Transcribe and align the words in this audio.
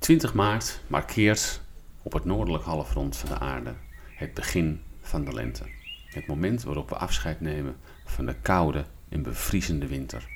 20 0.00 0.34
maart 0.34 0.80
markeert 0.86 1.60
op 2.02 2.12
het 2.12 2.24
noordelijk 2.24 2.64
halfrond 2.64 3.16
van 3.16 3.28
de 3.28 3.38
aarde 3.38 3.74
het 4.14 4.34
begin 4.34 4.82
van 5.00 5.24
de 5.24 5.32
lente. 5.32 5.64
Het 6.04 6.26
moment 6.26 6.62
waarop 6.62 6.88
we 6.88 6.94
afscheid 6.94 7.40
nemen 7.40 7.76
van 8.04 8.26
de 8.26 8.34
koude 8.34 8.84
en 9.08 9.22
bevriezende 9.22 9.86
winter, 9.86 10.28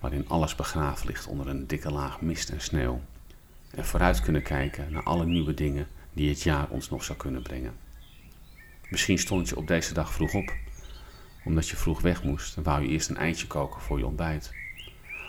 waarin 0.00 0.28
alles 0.28 0.54
begraven 0.54 1.06
ligt 1.06 1.26
onder 1.26 1.48
een 1.48 1.66
dikke 1.66 1.90
laag 1.90 2.20
mist 2.20 2.50
en 2.50 2.60
sneeuw. 2.60 3.00
En 3.70 3.84
vooruit 3.84 4.20
kunnen 4.20 4.42
kijken 4.42 4.92
naar 4.92 5.02
alle 5.02 5.26
nieuwe 5.26 5.54
dingen 5.54 5.88
die 6.12 6.28
het 6.28 6.42
jaar 6.42 6.68
ons 6.68 6.90
nog 6.90 7.04
zou 7.04 7.18
kunnen 7.18 7.42
brengen. 7.42 7.74
Misschien 8.88 9.18
stond 9.18 9.48
je 9.48 9.56
op 9.56 9.66
deze 9.66 9.94
dag 9.94 10.12
vroeg 10.12 10.34
op, 10.34 10.54
omdat 11.44 11.68
je 11.68 11.76
vroeg 11.76 12.00
weg 12.00 12.22
moest 12.22 12.56
en 12.56 12.62
wou 12.62 12.82
je 12.82 12.88
eerst 12.88 13.08
een 13.08 13.16
eitje 13.16 13.46
koken 13.46 13.80
voor 13.80 13.98
je 13.98 14.06
ontbijt. 14.06 14.52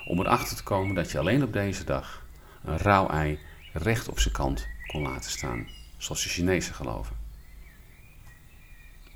Om 0.05 0.19
erachter 0.19 0.57
te 0.57 0.63
komen 0.63 0.95
dat 0.95 1.11
je 1.11 1.19
alleen 1.19 1.43
op 1.43 1.53
deze 1.53 1.83
dag 1.83 2.25
een 2.63 2.77
rauw 2.77 3.09
ei 3.09 3.39
recht 3.71 4.09
op 4.09 4.19
zijn 4.19 4.33
kant 4.33 4.67
kon 4.87 5.01
laten 5.01 5.31
staan, 5.31 5.67
zoals 5.97 6.23
de 6.23 6.29
Chinezen 6.29 6.73
geloven. 6.73 7.15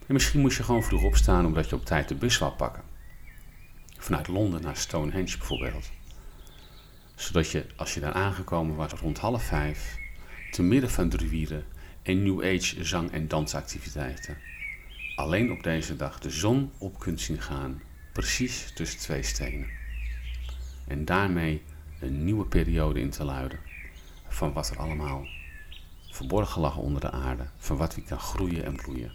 En 0.08 0.14
misschien 0.14 0.40
moest 0.40 0.58
je 0.58 0.64
gewoon 0.64 0.84
vroeg 0.84 1.04
opstaan 1.04 1.46
omdat 1.46 1.70
je 1.70 1.76
op 1.76 1.86
tijd 1.86 2.08
de 2.08 2.16
bus 2.16 2.38
wou 2.38 2.54
pakken. 2.54 2.84
Vanuit 3.98 4.28
Londen 4.28 4.62
naar 4.62 4.78
Stonehenge 4.78 5.38
bijvoorbeeld. 5.38 5.92
Zodat 7.16 7.52
je, 7.52 7.66
als 7.76 7.94
je 7.94 8.00
daar 8.00 8.14
aangekomen 8.14 8.76
was 8.76 8.92
rond 8.92 9.18
half 9.18 9.44
vijf, 9.44 9.98
te 10.52 10.64
midden 10.64 10.90
van 10.90 11.10
druieren 11.10 11.66
en 12.02 12.24
New 12.24 12.44
Age 12.44 12.84
zang- 12.84 13.12
en 13.12 13.28
dansactiviteiten, 13.28 14.38
alleen 15.16 15.52
op 15.52 15.64
deze 15.64 15.96
dag 15.96 16.20
de 16.20 16.30
zon 16.30 16.72
op 16.78 17.00
kunt 17.00 17.22
zien 17.22 17.42
gaan, 17.42 17.82
precies 18.14 18.72
tussen 18.74 19.00
twee 19.00 19.24
stenen. 19.24 19.70
En 20.88 21.06
daarmee 21.06 21.64
een 22.00 22.24
nieuwe 22.24 22.46
periode 22.46 23.00
in 23.00 23.10
te 23.10 23.24
luiden 23.24 23.60
van 24.36 24.54
wat 24.54 24.70
er 24.70 24.78
allemaal 24.78 25.28
verborgen 26.12 26.62
lag 26.62 26.78
onder 26.78 27.02
de 27.02 27.12
aarde, 27.12 27.50
van 27.58 27.78
wat 27.78 27.96
wie 27.96 28.04
kan 28.04 28.20
groeien 28.20 28.64
en 28.64 28.76
bloeien. 28.76 29.12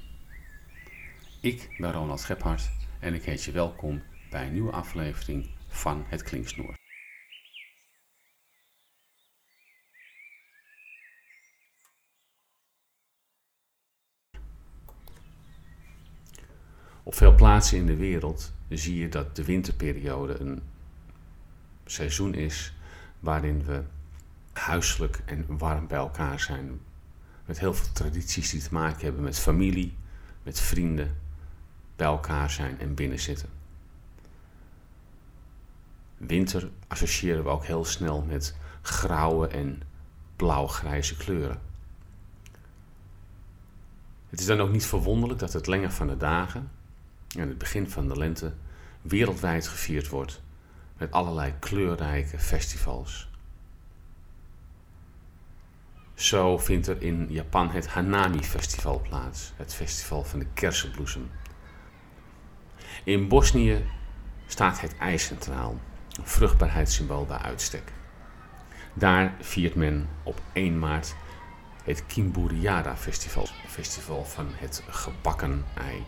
Ik 1.40 1.74
ben 1.78 1.92
Ronald 1.92 2.24
Gebhard 2.24 2.70
en 3.00 3.14
ik 3.14 3.22
heet 3.22 3.44
je 3.44 3.52
welkom 3.52 4.02
bij 4.30 4.46
een 4.46 4.52
nieuwe 4.52 4.72
aflevering 4.72 5.50
van 5.68 6.04
Het 6.06 6.22
Klinksnoer. 6.22 6.78
Op 17.02 17.14
veel 17.14 17.34
plaatsen 17.34 17.78
in 17.78 17.86
de 17.86 17.96
wereld 17.96 18.52
zie 18.68 18.98
je 18.98 19.08
dat 19.08 19.36
de 19.36 19.44
winterperiode 19.44 20.40
een 20.40 20.62
seizoen 21.84 22.34
is 22.34 22.74
waarin 23.18 23.64
we 23.64 23.84
huiselijk 24.70 25.22
en 25.24 25.44
warm 25.58 25.86
bij 25.86 25.98
elkaar 25.98 26.40
zijn. 26.40 26.80
Met 27.44 27.58
heel 27.58 27.74
veel 27.74 27.92
tradities 27.92 28.50
die 28.50 28.62
te 28.62 28.72
maken 28.72 29.04
hebben 29.04 29.22
met 29.22 29.38
familie, 29.38 29.96
met 30.42 30.60
vrienden, 30.60 31.16
bij 31.96 32.06
elkaar 32.06 32.50
zijn 32.50 32.80
en 32.80 32.94
binnenzitten. 32.94 33.48
Winter 36.16 36.70
associëren 36.86 37.44
we 37.44 37.48
ook 37.48 37.64
heel 37.64 37.84
snel 37.84 38.22
met 38.22 38.56
grauwe 38.82 39.46
en 39.46 39.82
blauw-grijze 40.36 41.16
kleuren. 41.16 41.60
Het 44.28 44.40
is 44.40 44.46
dan 44.46 44.60
ook 44.60 44.72
niet 44.72 44.86
verwonderlijk 44.86 45.40
dat 45.40 45.52
het 45.52 45.66
lengen 45.66 45.92
van 45.92 46.06
de 46.06 46.16
dagen 46.16 46.70
en 47.36 47.48
het 47.48 47.58
begin 47.58 47.90
van 47.90 48.08
de 48.08 48.16
lente 48.16 48.52
wereldwijd 49.02 49.68
gevierd 49.68 50.08
wordt 50.08 50.42
met 50.96 51.10
allerlei 51.10 51.54
kleurrijke 51.58 52.38
festivals. 52.38 53.29
Zo 56.20 56.58
vindt 56.58 56.86
er 56.86 57.02
in 57.02 57.26
Japan 57.28 57.70
het 57.70 57.88
Hanami 57.88 58.42
Festival 58.42 59.00
plaats, 59.00 59.52
het 59.56 59.74
festival 59.74 60.24
van 60.24 60.38
de 60.38 60.46
kersenbloesem. 60.54 61.30
In 63.04 63.28
Bosnië 63.28 63.84
staat 64.46 64.80
het 64.80 64.96
ijs 64.98 65.24
centraal, 65.24 65.78
een 66.18 66.26
vruchtbaarheidssymbool 66.26 67.26
bij 67.26 67.36
uitstek. 67.36 67.92
Daar 68.94 69.34
viert 69.40 69.74
men 69.74 70.08
op 70.22 70.40
1 70.52 70.78
maart 70.78 71.14
het 71.84 72.06
Kimburiara 72.06 72.96
Festival, 72.96 73.46
festival 73.66 74.24
van 74.24 74.46
het 74.52 74.84
gebakken 74.88 75.64
ei. 75.74 76.04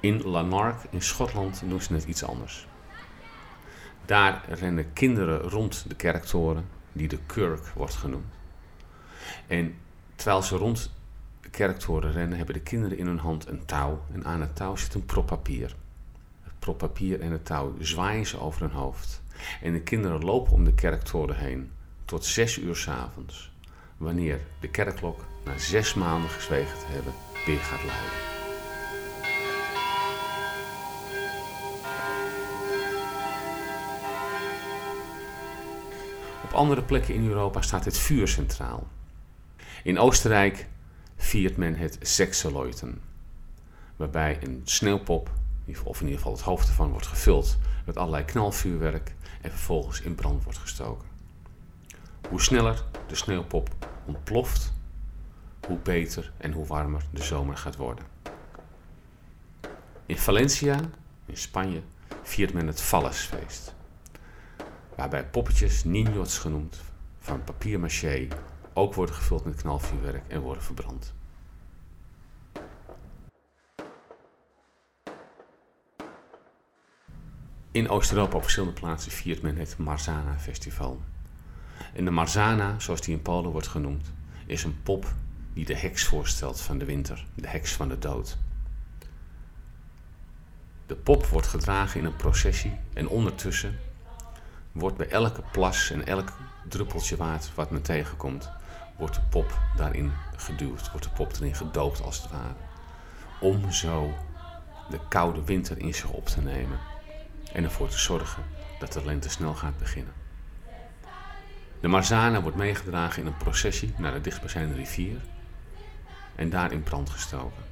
In 0.00 0.22
Lanark 0.22 0.82
in 0.90 1.02
Schotland 1.02 1.62
doen 1.68 1.82
ze 1.82 1.94
het 1.94 2.04
iets 2.04 2.24
anders. 2.24 2.66
Daar 4.04 4.44
rennen 4.48 4.92
kinderen 4.92 5.40
rond 5.40 5.84
de 5.88 5.94
kerktoren, 5.94 6.76
die 6.92 7.08
de 7.08 7.18
Kirk 7.26 7.66
wordt 7.66 7.94
genoemd. 7.94 8.34
En 9.46 9.74
terwijl 10.14 10.42
ze 10.42 10.56
rond 10.56 10.90
de 11.40 11.48
kerktoren 11.48 12.12
rennen, 12.12 12.36
hebben 12.36 12.54
de 12.54 12.60
kinderen 12.60 12.98
in 12.98 13.06
hun 13.06 13.18
hand 13.18 13.48
een 13.48 13.64
touw. 13.64 14.02
En 14.12 14.24
aan 14.24 14.40
het 14.40 14.56
touw 14.56 14.76
zit 14.76 14.94
een 14.94 15.06
prop 15.06 15.26
papier. 15.26 15.76
Het 16.42 16.58
prop 16.58 16.78
papier 16.78 17.20
en 17.20 17.32
het 17.32 17.44
touw 17.44 17.74
zwaaien 17.80 18.26
ze 18.26 18.40
over 18.40 18.60
hun 18.60 18.70
hoofd. 18.70 19.22
En 19.62 19.72
de 19.72 19.80
kinderen 19.80 20.24
lopen 20.24 20.52
om 20.52 20.64
de 20.64 20.74
kerktoren 20.74 21.36
heen 21.36 21.70
tot 22.04 22.24
zes 22.24 22.58
uur 22.58 22.76
s 22.76 22.88
avonds. 22.88 23.52
Wanneer 23.96 24.40
de 24.60 24.68
kerkklok 24.68 25.24
na 25.44 25.58
zes 25.58 25.94
maanden 25.94 26.30
gezwegen 26.30 26.78
te 26.78 26.86
hebben 26.86 27.12
weer 27.46 27.58
gaat 27.58 27.84
luiden. 27.84 28.37
Op 36.48 36.54
andere 36.54 36.82
plekken 36.82 37.14
in 37.14 37.26
Europa 37.26 37.62
staat 37.62 37.84
het 37.84 37.98
vuur 37.98 38.28
centraal. 38.28 38.86
In 39.82 39.98
Oostenrijk 39.98 40.68
viert 41.16 41.56
men 41.56 41.74
het 41.74 41.98
Sexeloiten, 42.00 43.00
waarbij 43.96 44.38
een 44.42 44.60
sneeuwpop, 44.64 45.30
of 45.84 46.00
in 46.00 46.04
ieder 46.04 46.18
geval 46.18 46.32
het 46.32 46.42
hoofd 46.42 46.68
ervan, 46.68 46.90
wordt 46.90 47.06
gevuld 47.06 47.58
met 47.86 47.96
allerlei 47.96 48.24
knalvuurwerk 48.24 49.14
en 49.40 49.50
vervolgens 49.50 50.00
in 50.00 50.14
brand 50.14 50.44
wordt 50.44 50.58
gestoken. 50.58 51.08
Hoe 52.28 52.40
sneller 52.40 52.84
de 53.06 53.14
sneeuwpop 53.14 53.68
ontploft, 54.06 54.72
hoe 55.66 55.78
beter 55.78 56.32
en 56.36 56.52
hoe 56.52 56.66
warmer 56.66 57.02
de 57.10 57.22
zomer 57.22 57.56
gaat 57.56 57.76
worden. 57.76 58.04
In 60.06 60.18
Valencia, 60.18 60.80
in 61.26 61.36
Spanje, 61.36 61.82
viert 62.22 62.52
men 62.52 62.66
het 62.66 62.80
Vallesfeest 62.80 63.76
waarbij 64.98 65.26
poppetjes, 65.26 65.84
niños 65.84 66.38
genoemd, 66.38 66.80
van 67.18 67.44
papier 67.44 67.80
maché, 67.80 68.28
ook 68.72 68.94
worden 68.94 69.14
gevuld 69.14 69.44
met 69.44 69.54
knalvuurwerk 69.54 70.28
en 70.28 70.40
worden 70.40 70.62
verbrand. 70.62 71.14
In 77.70 77.88
Oost-Europa 77.88 78.36
op 78.36 78.42
verschillende 78.42 78.80
plaatsen 78.80 79.12
viert 79.12 79.42
men 79.42 79.56
het 79.56 79.78
Marzana 79.78 80.38
Festival. 80.38 81.00
En 81.94 82.04
de 82.04 82.10
Marzana, 82.10 82.78
zoals 82.78 83.00
die 83.00 83.14
in 83.14 83.22
Polen 83.22 83.50
wordt 83.50 83.66
genoemd, 83.66 84.12
is 84.46 84.64
een 84.64 84.82
pop 84.82 85.14
die 85.52 85.64
de 85.64 85.76
heks 85.76 86.04
voorstelt 86.04 86.60
van 86.60 86.78
de 86.78 86.84
winter, 86.84 87.26
de 87.34 87.48
heks 87.48 87.72
van 87.72 87.88
de 87.88 87.98
dood. 87.98 88.38
De 90.86 90.96
pop 90.96 91.26
wordt 91.26 91.46
gedragen 91.46 92.00
in 92.00 92.06
een 92.06 92.16
processie 92.16 92.78
en 92.92 93.08
ondertussen 93.08 93.78
wordt 94.78 94.96
bij 94.96 95.08
elke 95.08 95.42
plas 95.52 95.90
en 95.90 96.06
elk 96.06 96.32
druppeltje 96.68 97.16
water 97.16 97.50
wat 97.54 97.70
men 97.70 97.82
tegenkomt, 97.82 98.50
wordt 98.96 99.14
de 99.14 99.20
pop 99.30 99.58
daarin 99.76 100.12
geduwd, 100.36 100.90
wordt 100.90 101.06
de 101.06 101.12
pop 101.12 101.32
erin 101.32 101.54
gedoopt 101.54 102.02
als 102.02 102.22
het 102.22 102.30
ware. 102.30 102.54
Om 103.40 103.72
zo 103.72 104.14
de 104.90 105.00
koude 105.08 105.44
winter 105.44 105.78
in 105.78 105.94
zich 105.94 106.08
op 106.08 106.26
te 106.26 106.40
nemen 106.40 106.78
en 107.52 107.64
ervoor 107.64 107.88
te 107.88 107.98
zorgen 107.98 108.44
dat 108.78 108.92
de 108.92 109.04
lente 109.04 109.28
snel 109.28 109.54
gaat 109.54 109.78
beginnen. 109.78 110.12
De 111.80 111.88
marzana 111.88 112.42
wordt 112.42 112.56
meegedragen 112.56 113.22
in 113.22 113.26
een 113.26 113.36
processie 113.36 113.94
naar 113.96 114.12
de 114.12 114.20
dichtstbijzijnde 114.20 114.74
rivier 114.74 115.20
en 116.34 116.50
daar 116.50 116.72
in 116.72 116.82
brand 116.82 117.10
gestoken. 117.10 117.62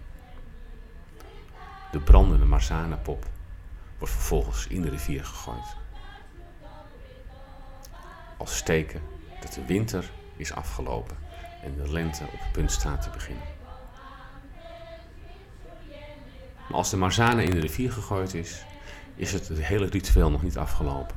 De 1.92 1.98
brandende 1.98 2.44
marzana-pop 2.44 3.26
wordt 3.98 4.14
vervolgens 4.14 4.66
in 4.66 4.82
de 4.82 4.90
rivier 4.90 5.24
gegooid 5.24 5.76
als 8.36 8.62
teken 8.62 9.02
dat 9.40 9.52
de 9.52 9.64
winter 9.64 10.10
is 10.36 10.52
afgelopen 10.52 11.16
en 11.62 11.76
de 11.76 11.92
lente 11.92 12.24
op 12.24 12.40
het 12.40 12.52
punt 12.52 12.72
staat 12.72 13.02
te 13.02 13.10
beginnen. 13.10 13.44
Maar 16.68 16.76
als 16.76 16.90
de 16.90 16.96
marzana 16.96 17.40
in 17.40 17.50
de 17.50 17.60
rivier 17.60 17.92
gegooid 17.92 18.34
is, 18.34 18.64
is 19.14 19.32
het, 19.32 19.48
het 19.48 19.64
hele 19.64 19.86
ritueel 19.86 20.30
nog 20.30 20.42
niet 20.42 20.58
afgelopen. 20.58 21.16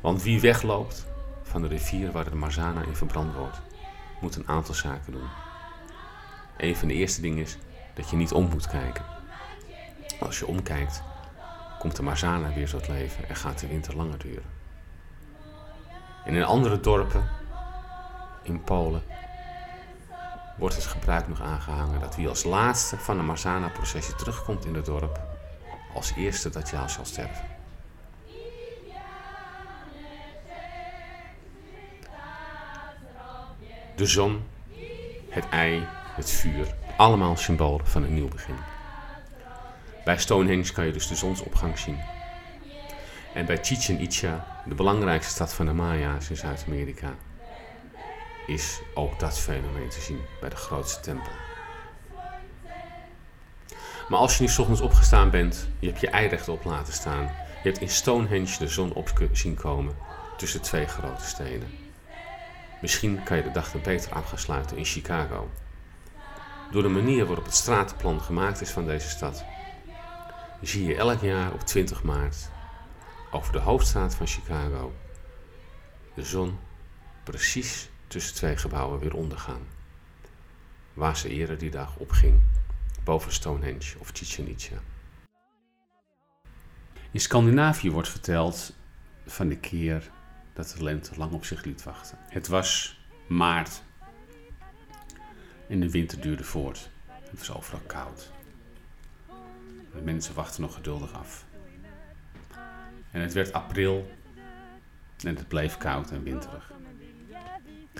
Want 0.00 0.22
wie 0.22 0.40
wegloopt 0.40 1.06
van 1.42 1.62
de 1.62 1.68
rivier 1.68 2.12
waar 2.12 2.30
de 2.30 2.34
marzana 2.34 2.82
in 2.82 2.96
verbrand 2.96 3.34
wordt, 3.34 3.60
moet 4.20 4.36
een 4.36 4.48
aantal 4.48 4.74
zaken 4.74 5.12
doen. 5.12 5.28
Een 6.56 6.76
van 6.76 6.88
de 6.88 6.94
eerste 6.94 7.20
dingen 7.20 7.42
is 7.42 7.58
dat 7.94 8.10
je 8.10 8.16
niet 8.16 8.32
om 8.32 8.48
moet 8.48 8.66
kijken. 8.66 9.04
Als 10.20 10.38
je 10.38 10.46
omkijkt, 10.46 11.02
komt 11.78 11.96
de 11.96 12.02
marzana 12.02 12.52
weer 12.52 12.68
tot 12.68 12.88
leven 12.88 13.28
en 13.28 13.36
gaat 13.36 13.58
de 13.58 13.66
winter 13.66 13.96
langer 13.96 14.18
duren. 14.18 14.61
En 16.24 16.34
in 16.34 16.44
andere 16.44 16.80
dorpen 16.80 17.28
in 18.42 18.62
Polen 18.62 19.02
wordt 20.56 20.74
het 20.74 20.86
gebruik 20.86 21.28
nog 21.28 21.40
aangehangen 21.40 22.00
dat 22.00 22.16
wie 22.16 22.28
als 22.28 22.44
laatste 22.44 22.98
van 22.98 23.16
de 23.16 23.22
Marzana-processie 23.22 24.14
terugkomt 24.14 24.64
in 24.64 24.74
het 24.74 24.84
dorp, 24.84 25.20
als 25.94 26.12
eerste 26.16 26.50
dat 26.50 26.70
jaar 26.70 26.90
zal 26.90 27.04
sterven. 27.04 27.44
De 33.96 34.06
zon, 34.06 34.44
het 35.28 35.48
ei, 35.48 35.86
het 36.14 36.30
vuur, 36.30 36.74
allemaal 36.96 37.36
symbolen 37.36 37.86
van 37.86 38.02
een 38.02 38.14
nieuw 38.14 38.28
begin. 38.28 38.56
Bij 40.04 40.18
Stonehenge 40.18 40.72
kan 40.72 40.86
je 40.86 40.92
dus 40.92 41.08
de 41.08 41.14
zonsopgang 41.14 41.78
zien. 41.78 41.98
En 43.34 43.46
bij 43.46 43.58
Chichen 43.62 44.00
Itza, 44.00 44.62
de 44.64 44.74
belangrijkste 44.74 45.32
stad 45.32 45.54
van 45.54 45.66
de 45.66 45.72
Maya's 45.72 46.30
in 46.30 46.36
Zuid-Amerika, 46.36 47.14
is 48.46 48.80
ook 48.94 49.18
dat 49.18 49.38
fenomeen 49.38 49.88
te 49.88 50.00
zien 50.00 50.20
bij 50.40 50.48
de 50.48 50.56
grootste 50.56 51.00
tempel. 51.00 51.32
Maar 54.08 54.18
als 54.18 54.38
je 54.38 54.44
nu 54.44 54.50
ochtends 54.58 54.80
opgestaan 54.80 55.30
bent, 55.30 55.68
je 55.78 55.86
hebt 55.86 56.00
je 56.00 56.10
ei 56.10 56.28
rechtop 56.28 56.64
laten 56.64 56.92
staan, 56.92 57.22
je 57.62 57.68
hebt 57.68 57.80
in 57.80 57.88
Stonehenge 57.88 58.58
de 58.58 58.68
zon 58.68 58.92
op 58.92 59.28
zien 59.32 59.54
komen 59.54 59.96
tussen 60.36 60.62
twee 60.62 60.86
grote 60.86 61.24
steden. 61.24 61.68
Misschien 62.80 63.22
kan 63.22 63.36
je 63.36 63.42
de 63.42 63.50
dag 63.50 63.70
dan 63.70 63.82
beter 63.82 64.12
af 64.12 64.28
gaan 64.28 64.38
sluiten 64.38 64.76
in 64.76 64.84
Chicago. 64.84 65.50
Door 66.70 66.82
de 66.82 66.88
manier 66.88 67.26
waarop 67.26 67.44
het 67.44 67.54
stratenplan 67.54 68.20
gemaakt 68.20 68.60
is 68.60 68.70
van 68.70 68.86
deze 68.86 69.08
stad, 69.08 69.44
zie 70.60 70.86
je 70.86 70.96
elk 70.96 71.20
jaar 71.20 71.52
op 71.52 71.60
20 71.60 72.02
maart 72.02 72.50
over 73.32 73.52
de 73.52 73.58
hoofdstraat 73.58 74.14
van 74.14 74.26
Chicago 74.26 74.92
de 76.14 76.22
zon 76.22 76.58
precies 77.22 77.90
tussen 78.06 78.34
twee 78.34 78.56
gebouwen 78.56 78.98
weer 78.98 79.14
ondergaan. 79.14 79.66
Waar 80.92 81.16
ze 81.16 81.28
eerder 81.28 81.58
die 81.58 81.70
dag 81.70 81.96
opging, 81.96 82.42
boven 83.04 83.32
Stonehenge 83.32 83.98
of 83.98 84.10
Chichen 84.12 84.48
Itza. 84.48 84.76
In 87.10 87.20
Scandinavië 87.20 87.90
wordt 87.90 88.08
verteld 88.08 88.74
van 89.26 89.48
de 89.48 89.58
keer 89.58 90.10
dat 90.52 90.74
de 90.76 90.82
lente 90.82 91.16
lang 91.16 91.32
op 91.32 91.44
zich 91.44 91.64
liet 91.64 91.82
wachten. 91.82 92.18
Het 92.28 92.48
was 92.48 93.00
maart 93.26 93.82
en 95.68 95.80
de 95.80 95.90
winter 95.90 96.20
duurde 96.20 96.44
voort. 96.44 96.90
Het 97.06 97.38
was 97.38 97.56
overal 97.56 97.80
koud. 97.86 98.30
De 99.94 100.00
mensen 100.02 100.34
wachten 100.34 100.62
nog 100.62 100.74
geduldig 100.74 101.12
af. 101.12 101.44
En 103.12 103.20
het 103.20 103.32
werd 103.32 103.52
april 103.52 104.10
en 105.24 105.36
het 105.36 105.48
bleef 105.48 105.76
koud 105.76 106.10
en 106.10 106.22
winterig. 106.22 106.72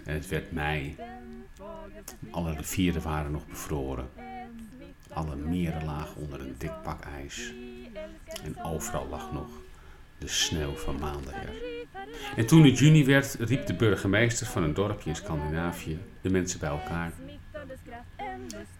En 0.04 0.14
het 0.14 0.28
werd 0.28 0.52
mei. 0.52 0.96
Alle 2.30 2.54
rivieren 2.54 3.02
waren 3.02 3.32
nog 3.32 3.46
bevroren. 3.46 4.08
Alle 5.12 5.36
meren 5.36 5.84
lagen 5.84 6.16
onder 6.16 6.40
een 6.40 6.54
dik 6.58 6.82
pak 6.82 7.04
ijs. 7.04 7.52
En 8.42 8.62
overal 8.62 9.08
lag 9.08 9.32
nog 9.32 9.48
de 10.18 10.28
sneeuw 10.28 10.74
van 10.74 10.98
maanden 10.98 11.34
her. 11.34 11.50
En 12.36 12.46
toen 12.46 12.64
het 12.64 12.78
juni 12.78 13.04
werd, 13.04 13.36
riep 13.38 13.66
de 13.66 13.74
burgemeester 13.74 14.46
van 14.46 14.62
een 14.62 14.74
dorpje 14.74 15.08
in 15.08 15.16
Scandinavië 15.16 15.98
de 16.20 16.30
mensen 16.30 16.60
bij 16.60 16.68
elkaar. 16.68 17.12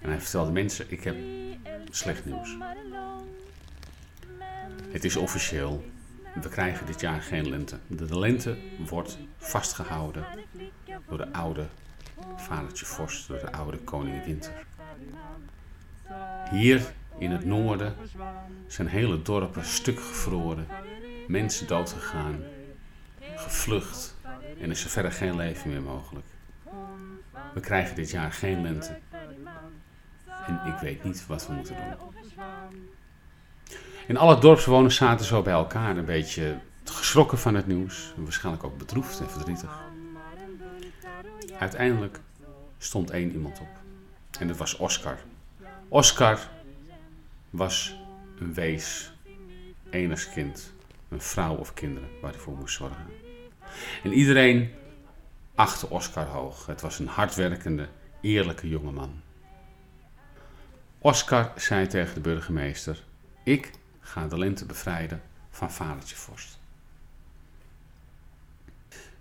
En 0.00 0.08
hij 0.08 0.20
vertelde 0.20 0.52
mensen, 0.52 0.86
ik 0.88 1.04
heb 1.04 1.16
slecht 1.90 2.24
nieuws. 2.24 2.56
Het 4.90 5.04
is 5.04 5.16
officieel, 5.16 5.84
we 6.40 6.48
krijgen 6.48 6.86
dit 6.86 7.00
jaar 7.00 7.22
geen 7.22 7.48
lente. 7.48 7.78
De 7.86 8.18
lente 8.18 8.56
wordt 8.88 9.18
vastgehouden 9.36 10.24
door 11.08 11.18
de 11.18 11.32
oude 11.32 11.66
vadertje 12.36 12.86
Vorst, 12.86 13.28
door 13.28 13.38
de 13.38 13.52
oude 13.52 13.78
koning 13.78 14.24
Winter. 14.24 14.52
Hier 16.50 16.92
in 17.18 17.30
het 17.30 17.44
noorden 17.44 17.94
zijn 18.66 18.88
hele 18.88 19.22
dorpen 19.22 19.64
stuk 19.64 20.00
gevroren, 20.00 20.66
mensen 21.26 21.66
doodgegaan, 21.66 22.42
gevlucht 23.36 24.16
en 24.60 24.70
is 24.70 24.84
er 24.84 24.90
verder 24.90 25.12
geen 25.12 25.36
leven 25.36 25.70
meer 25.70 25.82
mogelijk. 25.82 26.26
We 27.54 27.60
krijgen 27.60 27.96
dit 27.96 28.10
jaar 28.10 28.32
geen 28.32 28.62
lente 28.62 28.98
en 30.46 30.60
ik 30.66 30.78
weet 30.80 31.04
niet 31.04 31.26
wat 31.26 31.46
we 31.46 31.52
moeten 31.52 31.76
doen. 31.76 32.10
En 34.08 34.16
alle 34.16 34.38
dorpsbewoners 34.38 34.96
zaten 34.96 35.26
zo 35.26 35.42
bij 35.42 35.52
elkaar, 35.52 35.96
een 35.96 36.04
beetje 36.04 36.58
geschrokken 36.84 37.38
van 37.38 37.54
het 37.54 37.66
nieuws. 37.66 38.12
Waarschijnlijk 38.16 38.64
ook 38.64 38.78
bedroefd 38.78 39.20
en 39.20 39.30
verdrietig. 39.30 39.80
Uiteindelijk 41.58 42.20
stond 42.78 43.10
één 43.10 43.32
iemand 43.32 43.60
op. 43.60 43.68
En 44.38 44.48
dat 44.48 44.56
was 44.56 44.76
Oscar. 44.76 45.18
Oscar 45.88 46.38
was 47.50 47.96
een 48.38 48.54
wees, 48.54 49.12
kind, 50.34 50.72
een 51.08 51.20
vrouw 51.20 51.54
of 51.54 51.74
kinderen 51.74 52.08
waar 52.20 52.30
hij 52.30 52.40
voor 52.40 52.56
moest 52.56 52.76
zorgen. 52.76 53.06
En 54.02 54.12
iedereen 54.12 54.70
achtte 55.54 55.90
Oscar 55.90 56.26
hoog. 56.26 56.66
Het 56.66 56.80
was 56.80 56.98
een 56.98 57.06
hardwerkende, 57.06 57.88
eerlijke 58.20 58.68
jongeman. 58.68 59.20
Oscar 60.98 61.52
zei 61.56 61.86
tegen 61.86 62.14
de 62.14 62.20
burgemeester: 62.20 63.02
Ik 63.44 63.70
ga 64.02 64.26
de 64.26 64.38
lente 64.38 64.66
bevrijden 64.66 65.22
van 65.50 65.72
vadertje 65.72 66.16
Vorst. 66.16 66.58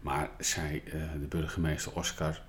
Maar 0.02 0.30
zei 0.40 0.84
uh, 0.86 0.92
de 1.20 1.28
burgemeester 1.30 1.96
Oscar, 1.96 2.42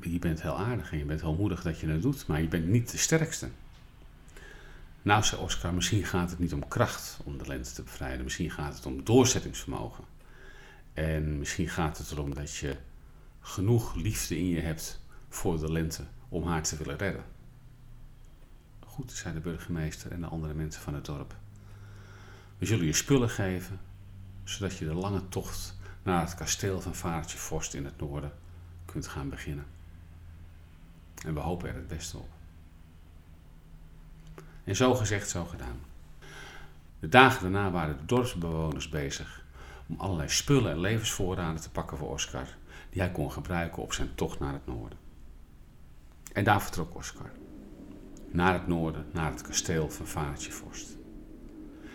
je 0.00 0.18
bent 0.18 0.42
heel 0.42 0.58
aardig 0.58 0.92
en 0.92 0.98
je 0.98 1.04
bent 1.04 1.20
heel 1.20 1.34
moedig 1.34 1.62
dat 1.62 1.80
je 1.80 1.88
het 1.88 2.02
doet, 2.02 2.26
maar 2.26 2.40
je 2.40 2.48
bent 2.48 2.66
niet 2.66 2.90
de 2.90 2.98
sterkste. 2.98 3.48
Nou, 5.02 5.22
zei 5.22 5.40
Oscar, 5.40 5.74
misschien 5.74 6.04
gaat 6.04 6.30
het 6.30 6.38
niet 6.38 6.52
om 6.52 6.68
kracht 6.68 7.18
om 7.24 7.38
de 7.38 7.46
lente 7.46 7.72
te 7.72 7.82
bevrijden. 7.82 8.24
Misschien 8.24 8.50
gaat 8.50 8.74
het 8.74 8.86
om 8.86 9.04
doorzettingsvermogen. 9.04 10.04
En 10.92 11.38
misschien 11.38 11.68
gaat 11.68 11.98
het 11.98 12.10
erom 12.10 12.34
dat 12.34 12.56
je 12.56 12.76
genoeg 13.40 13.94
liefde 13.94 14.38
in 14.38 14.48
je 14.48 14.60
hebt 14.60 15.00
voor 15.28 15.58
de 15.58 15.72
lente 15.72 16.04
om 16.28 16.44
haar 16.44 16.62
te 16.62 16.76
willen 16.76 16.96
redden. 16.96 17.24
Goed, 18.94 19.12
zei 19.12 19.34
de 19.34 19.40
burgemeester 19.40 20.12
en 20.12 20.20
de 20.20 20.26
andere 20.26 20.54
mensen 20.54 20.82
van 20.82 20.94
het 20.94 21.04
dorp. 21.04 21.36
We 22.58 22.66
zullen 22.66 22.84
je 22.84 22.92
spullen 22.92 23.30
geven, 23.30 23.80
zodat 24.44 24.76
je 24.76 24.84
de 24.84 24.94
lange 24.94 25.28
tocht 25.28 25.76
naar 26.02 26.20
het 26.20 26.34
kasteel 26.34 26.80
van 26.80 26.94
Vaartje 26.94 27.38
Vorst 27.38 27.74
in 27.74 27.84
het 27.84 28.00
noorden 28.00 28.32
kunt 28.84 29.06
gaan 29.06 29.28
beginnen. 29.28 29.66
En 31.26 31.34
we 31.34 31.40
hopen 31.40 31.68
er 31.68 31.74
het 31.74 31.88
beste 31.88 32.18
op. 32.18 32.28
En 34.64 34.76
zo 34.76 34.94
gezegd, 34.94 35.28
zo 35.28 35.44
gedaan. 35.44 35.80
De 37.00 37.08
dagen 37.08 37.42
daarna 37.42 37.70
waren 37.70 37.96
de 37.96 38.04
dorpsbewoners 38.04 38.88
bezig 38.88 39.44
om 39.86 40.00
allerlei 40.00 40.28
spullen 40.28 40.72
en 40.72 40.80
levensvoorraden 40.80 41.60
te 41.60 41.70
pakken 41.70 41.98
voor 41.98 42.10
Oscar, 42.10 42.46
die 42.90 43.02
hij 43.02 43.12
kon 43.12 43.32
gebruiken 43.32 43.82
op 43.82 43.92
zijn 43.92 44.14
tocht 44.14 44.38
naar 44.38 44.52
het 44.52 44.66
noorden. 44.66 44.98
En 46.32 46.44
daar 46.44 46.62
vertrok 46.62 46.94
Oscar 46.94 47.30
naar 48.34 48.52
het 48.52 48.66
noorden, 48.66 49.06
naar 49.12 49.30
het 49.30 49.42
kasteel 49.42 49.90
van 49.90 50.06
Vaartje 50.06 50.52
Vorst. 50.52 50.96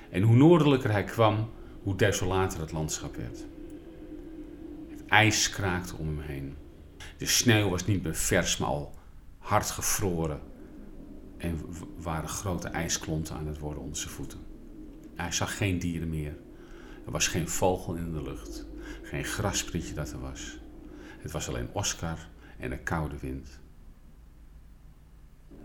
En 0.10 0.22
hoe 0.22 0.36
noordelijker 0.36 0.91
hij 0.91 1.03
kwam, 1.03 1.50
hoe 1.84 1.96
desolater 1.96 2.60
het 2.60 2.72
landschap 2.72 3.15
werd. 3.15 3.46
Het 4.89 5.05
ijs 5.05 5.50
kraakte 5.50 5.96
om 5.96 6.08
hem 6.08 6.19
heen. 6.19 6.55
De 7.17 7.25
sneeuw 7.25 7.69
was 7.69 7.86
niet 7.86 8.03
meer 8.03 8.15
vers, 8.15 8.58
maar 8.58 8.69
al 8.69 8.96
hard 9.38 9.69
gevroren. 9.69 10.39
En 11.38 11.62
waren 11.98 12.29
grote 12.29 12.67
ijsklonten 12.67 13.36
aan 13.36 13.48
het 13.48 13.60
worden 13.60 13.84
onder 13.84 13.98
zijn 13.98 14.13
voeten. 14.13 14.39
Hij 15.15 15.31
zag 15.31 15.58
geen 15.58 15.79
dieren 15.79 16.10
meer. 16.10 16.38
Er 17.05 17.12
was 17.12 17.27
geen 17.27 17.50
vogel 17.50 17.96
in 17.96 18.13
de 18.13 18.22
lucht. 18.22 18.65
Geen 19.03 19.25
grasprietje 19.25 19.93
dat 19.93 20.12
er 20.12 20.19
was. 20.19 20.60
Het 21.19 21.31
was 21.31 21.48
alleen 21.48 21.69
Oscar 21.72 22.17
en 22.58 22.72
een 22.72 22.84
koude 22.84 23.17
wind 23.19 23.60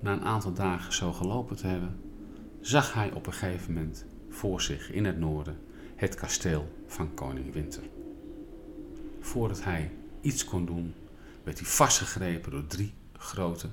na 0.04 0.12
een 0.12 0.24
aantal 0.24 0.52
dagen 0.52 0.92
zo 0.92 1.12
gelopen 1.12 1.56
te 1.56 1.66
hebben, 1.66 2.00
zag 2.60 2.92
hij 2.92 3.12
op 3.12 3.26
een 3.26 3.32
gegeven 3.32 3.72
moment 3.72 4.04
voor 4.28 4.60
zich 4.60 4.90
in 4.90 5.04
het 5.04 5.18
noorden 5.18 5.58
het 5.96 6.14
kasteel 6.14 6.72
van 6.86 7.14
koning 7.14 7.52
Winter. 7.52 7.82
Voordat 9.20 9.64
hij 9.64 9.90
iets 10.20 10.44
kon 10.44 10.66
doen, 10.66 10.94
werd 11.42 11.58
hij 11.58 11.68
vastgegrepen 11.68 12.50
door 12.50 12.66
drie 12.66 12.94
grote 13.12 13.68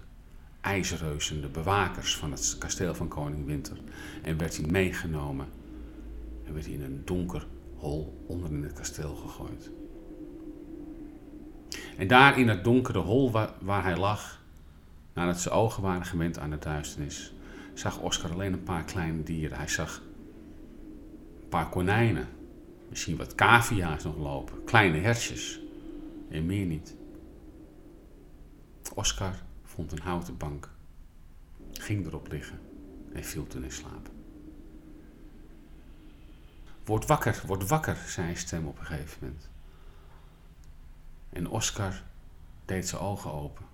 ijzerreuzen, 0.61 1.41
de 1.41 1.47
bewakers 1.47 2.17
van 2.17 2.31
het 2.31 2.55
kasteel 2.59 2.95
van 2.95 3.07
koning 3.07 3.45
Winter, 3.45 3.77
en 4.21 4.37
werd 4.37 4.57
hij 4.57 4.65
meegenomen 4.65 5.47
en 6.45 6.53
werd 6.53 6.65
hij 6.65 6.73
in 6.73 6.83
een 6.83 7.01
donker 7.05 7.47
hol 7.75 8.23
onder 8.27 8.51
in 8.51 8.63
het 8.63 8.73
kasteel 8.73 9.15
gegooid. 9.15 9.71
En 11.97 12.07
daar 12.07 12.39
in 12.39 12.47
het 12.47 12.63
donkere 12.63 12.99
hol 12.99 13.31
waar, 13.31 13.53
waar 13.61 13.83
hij 13.83 13.97
lag, 13.97 14.40
Nadat 15.13 15.39
zijn 15.39 15.53
ogen 15.53 15.83
waren 15.83 16.05
gewend 16.05 16.39
aan 16.39 16.49
de 16.49 16.57
duisternis, 16.57 17.33
zag 17.73 17.99
Oscar 17.99 18.31
alleen 18.31 18.53
een 18.53 18.63
paar 18.63 18.83
kleine 18.83 19.23
dieren. 19.23 19.57
Hij 19.57 19.67
zag 19.67 20.01
een 21.41 21.49
paar 21.49 21.69
konijnen, 21.69 22.27
misschien 22.89 23.17
wat 23.17 23.35
cavia's 23.35 24.03
nog 24.03 24.17
lopen, 24.17 24.63
kleine 24.63 24.97
hertjes 24.97 25.59
en 26.29 26.45
meer 26.45 26.65
niet. 26.65 26.95
Oscar 28.95 29.33
vond 29.63 29.91
een 29.91 30.01
houten 30.01 30.37
bank, 30.37 30.69
ging 31.71 32.05
erop 32.05 32.27
liggen 32.31 32.59
en 33.13 33.23
viel 33.23 33.47
toen 33.47 33.63
in 33.63 33.71
slaap. 33.71 34.09
Word 36.85 37.05
wakker, 37.05 37.43
word 37.45 37.67
wakker, 37.67 37.95
zei 37.95 38.29
een 38.29 38.37
stem 38.37 38.67
op 38.67 38.79
een 38.79 38.85
gegeven 38.85 39.17
moment. 39.21 39.49
En 41.29 41.49
Oscar 41.49 42.03
deed 42.65 42.87
zijn 42.87 43.01
ogen 43.01 43.31
open. 43.31 43.65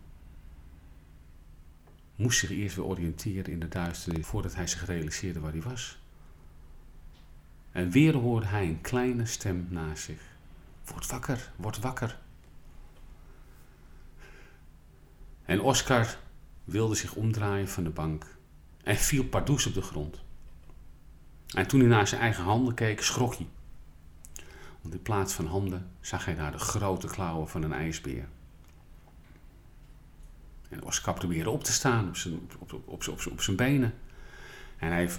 Moest 2.17 2.39
zich 2.39 2.49
eerst 2.49 2.75
weer 2.75 2.85
oriënteren 2.85 3.51
in 3.51 3.59
de 3.59 3.67
duisternis 3.67 4.25
voordat 4.25 4.55
hij 4.55 4.67
zich 4.67 4.85
realiseerde 4.85 5.39
waar 5.39 5.51
hij 5.51 5.61
was. 5.61 5.99
En 7.71 7.89
weer 7.89 8.15
hoorde 8.15 8.45
hij 8.45 8.67
een 8.67 8.81
kleine 8.81 9.25
stem 9.25 9.67
naast 9.69 10.03
zich. 10.03 10.21
Word 10.85 11.07
wakker, 11.07 11.51
word 11.55 11.79
wakker. 11.79 12.19
En 15.45 15.61
Oscar 15.61 16.17
wilde 16.63 16.95
zich 16.95 17.13
omdraaien 17.13 17.69
van 17.69 17.83
de 17.83 17.89
bank 17.89 18.37
en 18.83 18.95
viel 18.95 19.23
pardoes 19.23 19.65
op 19.65 19.73
de 19.73 19.81
grond. 19.81 20.21
En 21.47 21.67
toen 21.67 21.79
hij 21.79 21.89
naar 21.89 22.07
zijn 22.07 22.21
eigen 22.21 22.43
handen 22.43 22.73
keek, 22.73 23.01
schrok 23.01 23.35
hij. 23.35 23.47
Want 24.81 24.93
in 24.93 25.01
plaats 25.01 25.33
van 25.33 25.45
handen 25.45 25.91
zag 26.01 26.25
hij 26.25 26.35
daar 26.35 26.51
de 26.51 26.57
grote 26.57 27.07
klauwen 27.07 27.47
van 27.47 27.63
een 27.63 27.73
ijsbeer. 27.73 28.27
En 30.69 30.83
Oscar 30.83 31.13
probeerde 31.13 31.49
op 31.49 31.63
te 31.63 31.71
staan 31.71 32.07
op 32.07 32.15
zijn, 32.15 32.33
op, 32.33 32.55
op, 32.59 32.87
op, 32.87 33.27
op, 33.31 33.41
zijn 33.41 33.55
benen. 33.55 33.93
En 34.77 34.91
hij 34.91 35.09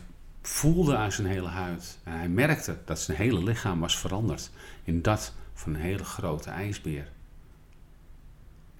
voelde 0.42 0.96
aan 0.96 1.12
zijn 1.12 1.26
hele 1.26 1.48
huid. 1.48 1.98
En 2.04 2.12
hij 2.12 2.28
merkte 2.28 2.78
dat 2.84 3.00
zijn 3.00 3.16
hele 3.16 3.42
lichaam 3.42 3.80
was 3.80 3.98
veranderd 3.98 4.50
in 4.84 5.02
dat 5.02 5.34
van 5.54 5.74
een 5.74 5.80
hele 5.80 6.04
grote 6.04 6.50
ijsbeer. 6.50 7.10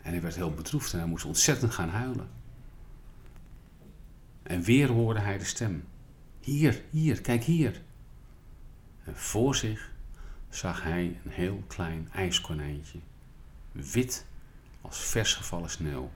En 0.02 0.10
hij 0.12 0.22
werd 0.22 0.34
heel 0.34 0.54
bedroefd 0.54 0.92
en 0.92 0.98
hij 0.98 1.08
moest 1.08 1.24
ontzettend 1.24 1.74
gaan 1.74 1.88
huilen. 1.88 2.28
En 4.42 4.62
weer 4.62 4.88
hoorde 4.88 5.20
hij 5.20 5.38
de 5.38 5.44
stem. 5.44 5.84
Hier, 6.40 6.82
hier, 6.90 7.20
kijk 7.20 7.42
hier. 7.42 7.82
En 9.04 9.16
voor 9.16 9.54
zich 9.54 9.90
zag 10.48 10.82
hij 10.82 11.20
een 11.24 11.30
heel 11.30 11.64
klein 11.66 12.08
ijskonijntje. 12.12 12.98
Wit 13.72 14.26
als 14.80 14.98
vers 14.98 15.34
gevallen 15.34 15.70
sneeuw. 15.70 16.10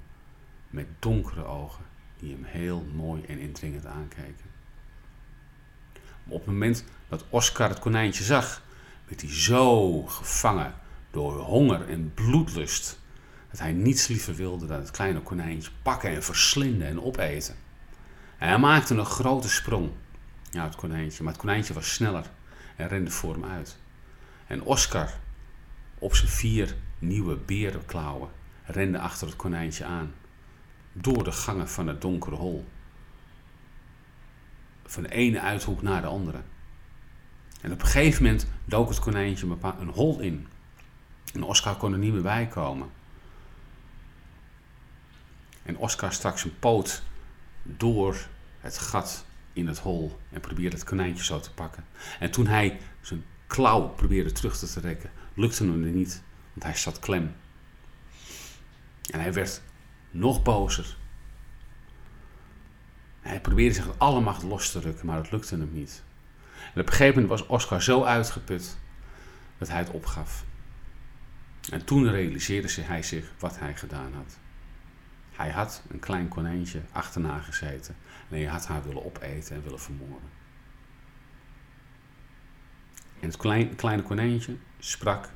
Met 0.72 0.86
donkere 0.98 1.44
ogen 1.44 1.84
die 2.18 2.32
hem 2.32 2.44
heel 2.44 2.86
mooi 2.94 3.22
en 3.22 3.38
indringend 3.38 3.86
aankeken. 3.86 4.50
op 6.26 6.38
het 6.38 6.46
moment 6.46 6.84
dat 7.08 7.24
Oscar 7.28 7.68
het 7.68 7.78
konijntje 7.78 8.24
zag, 8.24 8.62
werd 9.08 9.20
hij 9.20 9.30
zo 9.30 10.02
gevangen 10.02 10.74
door 11.10 11.40
honger 11.40 11.88
en 11.88 12.14
bloedlust 12.14 13.00
dat 13.50 13.60
hij 13.60 13.72
niets 13.72 14.06
liever 14.06 14.34
wilde 14.34 14.66
dan 14.66 14.78
het 14.78 14.90
kleine 14.90 15.20
konijntje 15.20 15.70
pakken 15.82 16.10
en 16.10 16.22
verslinden 16.22 16.86
en 16.86 17.00
opeten. 17.00 17.54
En 18.38 18.48
hij 18.48 18.58
maakte 18.58 18.94
een 18.94 19.04
grote 19.04 19.48
sprong. 19.48 19.90
Ja, 20.50 20.64
het 20.64 20.76
konijntje. 20.76 21.22
Maar 21.22 21.32
het 21.32 21.40
konijntje 21.40 21.74
was 21.74 21.94
sneller 21.94 22.30
en 22.76 22.88
rende 22.88 23.10
voor 23.10 23.32
hem 23.32 23.44
uit. 23.44 23.78
En 24.46 24.62
Oscar, 24.62 25.10
op 25.98 26.14
zijn 26.14 26.30
vier 26.30 26.76
nieuwe 26.98 27.36
berenklauwen, 27.36 28.28
rende 28.64 28.98
achter 28.98 29.26
het 29.26 29.36
konijntje 29.36 29.84
aan. 29.84 30.14
Door 30.92 31.24
de 31.24 31.32
gangen 31.32 31.68
van 31.68 31.86
het 31.86 32.00
donkere 32.00 32.36
hol. 32.36 32.64
Van 34.84 35.02
de 35.02 35.12
ene 35.12 35.40
uithoek 35.40 35.82
naar 35.82 36.00
de 36.00 36.06
andere. 36.06 36.40
En 37.60 37.72
op 37.72 37.80
een 37.80 37.86
gegeven 37.86 38.22
moment 38.22 38.46
dook 38.64 38.88
het 38.88 38.98
konijntje 38.98 39.56
een 39.62 39.88
hol 39.88 40.20
in. 40.20 40.46
En 41.34 41.42
Oscar 41.42 41.76
kon 41.76 41.92
er 41.92 41.98
niet 41.98 42.12
meer 42.12 42.22
bij 42.22 42.46
komen. 42.46 42.90
En 45.62 45.76
Oscar 45.76 46.12
stak 46.12 46.38
zijn 46.38 46.58
poot 46.58 47.02
door 47.62 48.26
het 48.60 48.78
gat 48.78 49.24
in 49.52 49.66
het 49.66 49.78
hol 49.78 50.18
en 50.30 50.40
probeerde 50.40 50.76
het 50.76 50.84
konijntje 50.84 51.24
zo 51.24 51.40
te 51.40 51.52
pakken. 51.52 51.84
En 52.18 52.30
toen 52.30 52.46
hij 52.46 52.80
zijn 53.00 53.24
klauw 53.46 53.88
probeerde 53.88 54.32
terug 54.32 54.58
te 54.58 54.72
trekken, 54.72 55.10
lukte 55.34 55.64
hem 55.64 55.94
niet, 55.94 56.22
want 56.52 56.64
hij 56.64 56.76
zat 56.76 56.98
klem. 56.98 57.34
En 59.10 59.20
hij 59.20 59.32
werd 59.32 59.62
nog 60.12 60.42
bozer. 60.42 60.96
Hij 63.20 63.40
probeerde 63.40 63.74
zich 63.74 63.98
alle 63.98 64.20
macht 64.20 64.42
los 64.42 64.70
te 64.70 64.80
rukken, 64.80 65.06
maar 65.06 65.16
het 65.16 65.30
lukte 65.30 65.56
hem 65.56 65.72
niet. 65.72 66.02
Op 66.70 66.76
een 66.76 66.88
gegeven 66.88 67.22
moment 67.22 67.40
was 67.40 67.48
Oscar 67.48 67.82
zo 67.82 68.04
uitgeput 68.04 68.78
dat 69.58 69.68
hij 69.68 69.78
het 69.78 69.90
opgaf. 69.90 70.44
En 71.70 71.84
toen 71.84 72.10
realiseerde 72.10 72.82
hij 72.82 73.02
zich 73.02 73.32
wat 73.38 73.58
hij 73.58 73.76
gedaan 73.76 74.12
had. 74.12 74.38
Hij 75.32 75.50
had 75.50 75.82
een 75.88 75.98
klein 75.98 76.28
konijntje 76.28 76.80
achterna 76.92 77.38
gezeten 77.38 77.96
en 78.28 78.36
hij 78.36 78.44
had 78.44 78.66
haar 78.66 78.82
willen 78.82 79.04
opeten 79.04 79.56
en 79.56 79.62
willen 79.62 79.80
vermoorden. 79.80 80.28
En 83.20 83.28
het 83.28 83.36
klein, 83.36 83.74
kleine 83.74 84.02
konijntje 84.02 84.56
sprak 84.78 85.28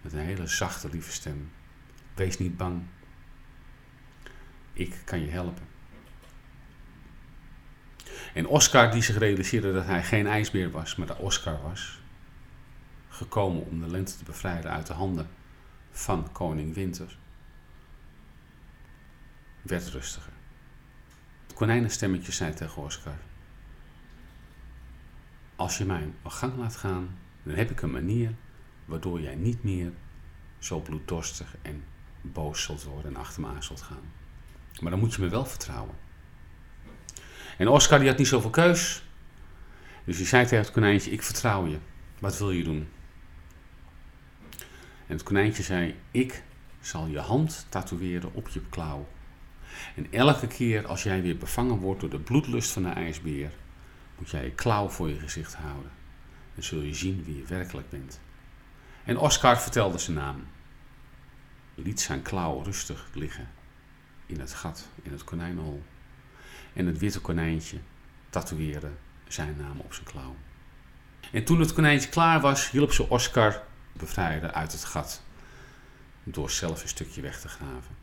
met 0.00 0.12
een 0.12 0.18
hele 0.18 0.46
zachte, 0.46 0.88
lieve 0.90 1.12
stem. 1.12 1.50
Wees 2.14 2.38
niet 2.38 2.56
bang. 2.56 2.82
Ik 4.76 5.02
kan 5.04 5.20
je 5.20 5.30
helpen. 5.30 5.66
En 8.34 8.46
Oscar, 8.46 8.90
die 8.90 9.02
zich 9.02 9.18
realiseerde 9.18 9.72
dat 9.72 9.84
hij 9.84 10.04
geen 10.04 10.26
ijsbeer 10.26 10.70
was, 10.70 10.96
maar 10.96 11.06
dat 11.06 11.18
Oscar 11.18 11.62
was, 11.62 12.00
gekomen 13.08 13.66
om 13.66 13.80
de 13.80 13.86
lente 13.86 14.16
te 14.16 14.24
bevrijden 14.24 14.70
uit 14.70 14.86
de 14.86 14.92
handen 14.92 15.28
van 15.90 16.32
koning 16.32 16.74
Winter, 16.74 17.18
werd 19.62 19.88
rustiger. 19.88 20.32
Het 21.46 21.54
konijnenstemmetje 21.54 22.32
zei 22.32 22.54
tegen 22.54 22.82
Oscar: 22.82 23.16
Als 25.56 25.78
je 25.78 25.84
mij 25.84 26.02
een 26.02 26.30
gang 26.30 26.56
laat 26.56 26.76
gaan, 26.76 27.18
dan 27.42 27.54
heb 27.54 27.70
ik 27.70 27.82
een 27.82 27.90
manier 27.90 28.34
waardoor 28.84 29.20
jij 29.20 29.34
niet 29.34 29.62
meer 29.62 29.92
zo 30.58 30.80
bloeddorstig 30.80 31.56
en 31.62 31.84
boos 32.20 32.62
zult 32.62 32.84
worden 32.84 33.14
en 33.14 33.20
achter 33.20 33.40
me 33.40 33.48
aan 33.48 33.62
zult 33.62 33.82
gaan. 33.82 34.15
Maar 34.80 34.90
dan 34.90 35.00
moet 35.00 35.14
je 35.14 35.20
me 35.20 35.28
wel 35.28 35.46
vertrouwen. 35.46 35.94
En 37.58 37.68
Oscar 37.68 37.98
die 37.98 38.08
had 38.08 38.18
niet 38.18 38.26
zoveel 38.26 38.50
keus. 38.50 39.02
Dus 40.04 40.16
hij 40.16 40.26
zei 40.26 40.42
tegen 40.42 40.64
het 40.64 40.72
konijntje, 40.72 41.10
ik 41.10 41.22
vertrouw 41.22 41.66
je. 41.66 41.78
Wat 42.18 42.38
wil 42.38 42.50
je 42.50 42.64
doen? 42.64 42.88
En 45.06 45.14
het 45.14 45.22
konijntje 45.22 45.62
zei, 45.62 45.94
ik 46.10 46.42
zal 46.80 47.06
je 47.06 47.18
hand 47.18 47.66
tatoeëren 47.68 48.34
op 48.34 48.48
je 48.48 48.60
klauw. 48.70 49.08
En 49.94 50.12
elke 50.12 50.46
keer 50.46 50.86
als 50.86 51.02
jij 51.02 51.22
weer 51.22 51.36
bevangen 51.36 51.78
wordt 51.78 52.00
door 52.00 52.10
de 52.10 52.20
bloedlust 52.20 52.70
van 52.70 52.82
de 52.82 52.88
ijsbeer, 52.88 53.50
moet 54.18 54.30
jij 54.30 54.44
je 54.44 54.50
klauw 54.50 54.88
voor 54.88 55.08
je 55.08 55.18
gezicht 55.18 55.54
houden. 55.54 55.90
En 56.54 56.62
zul 56.62 56.80
je 56.80 56.94
zien 56.94 57.24
wie 57.24 57.36
je 57.36 57.44
werkelijk 57.44 57.90
bent. 57.90 58.20
En 59.04 59.18
Oscar 59.18 59.60
vertelde 59.60 59.98
zijn 59.98 60.16
naam. 60.16 60.46
Liet 61.74 62.00
zijn 62.00 62.22
klauw 62.22 62.62
rustig 62.62 63.08
liggen 63.12 63.48
in 64.26 64.40
het 64.40 64.54
gat, 64.54 64.88
in 65.02 65.12
het 65.12 65.24
konijnenhol. 65.24 65.82
En 66.72 66.86
het 66.86 66.98
witte 66.98 67.20
konijntje 67.20 67.78
tatoeëerde 68.30 68.90
zijn 69.28 69.56
naam 69.56 69.80
op 69.80 69.94
zijn 69.94 70.06
klauw. 70.06 70.36
En 71.32 71.44
toen 71.44 71.60
het 71.60 71.72
konijntje 71.72 72.08
klaar 72.08 72.40
was, 72.40 72.70
hielp 72.70 72.92
ze 72.92 73.08
Oscar 73.08 73.62
bevrijden 73.92 74.54
uit 74.54 74.72
het 74.72 74.84
gat. 74.84 75.22
Door 76.22 76.50
zelf 76.50 76.82
een 76.82 76.88
stukje 76.88 77.20
weg 77.20 77.40
te 77.40 77.48
graven. 77.48 77.96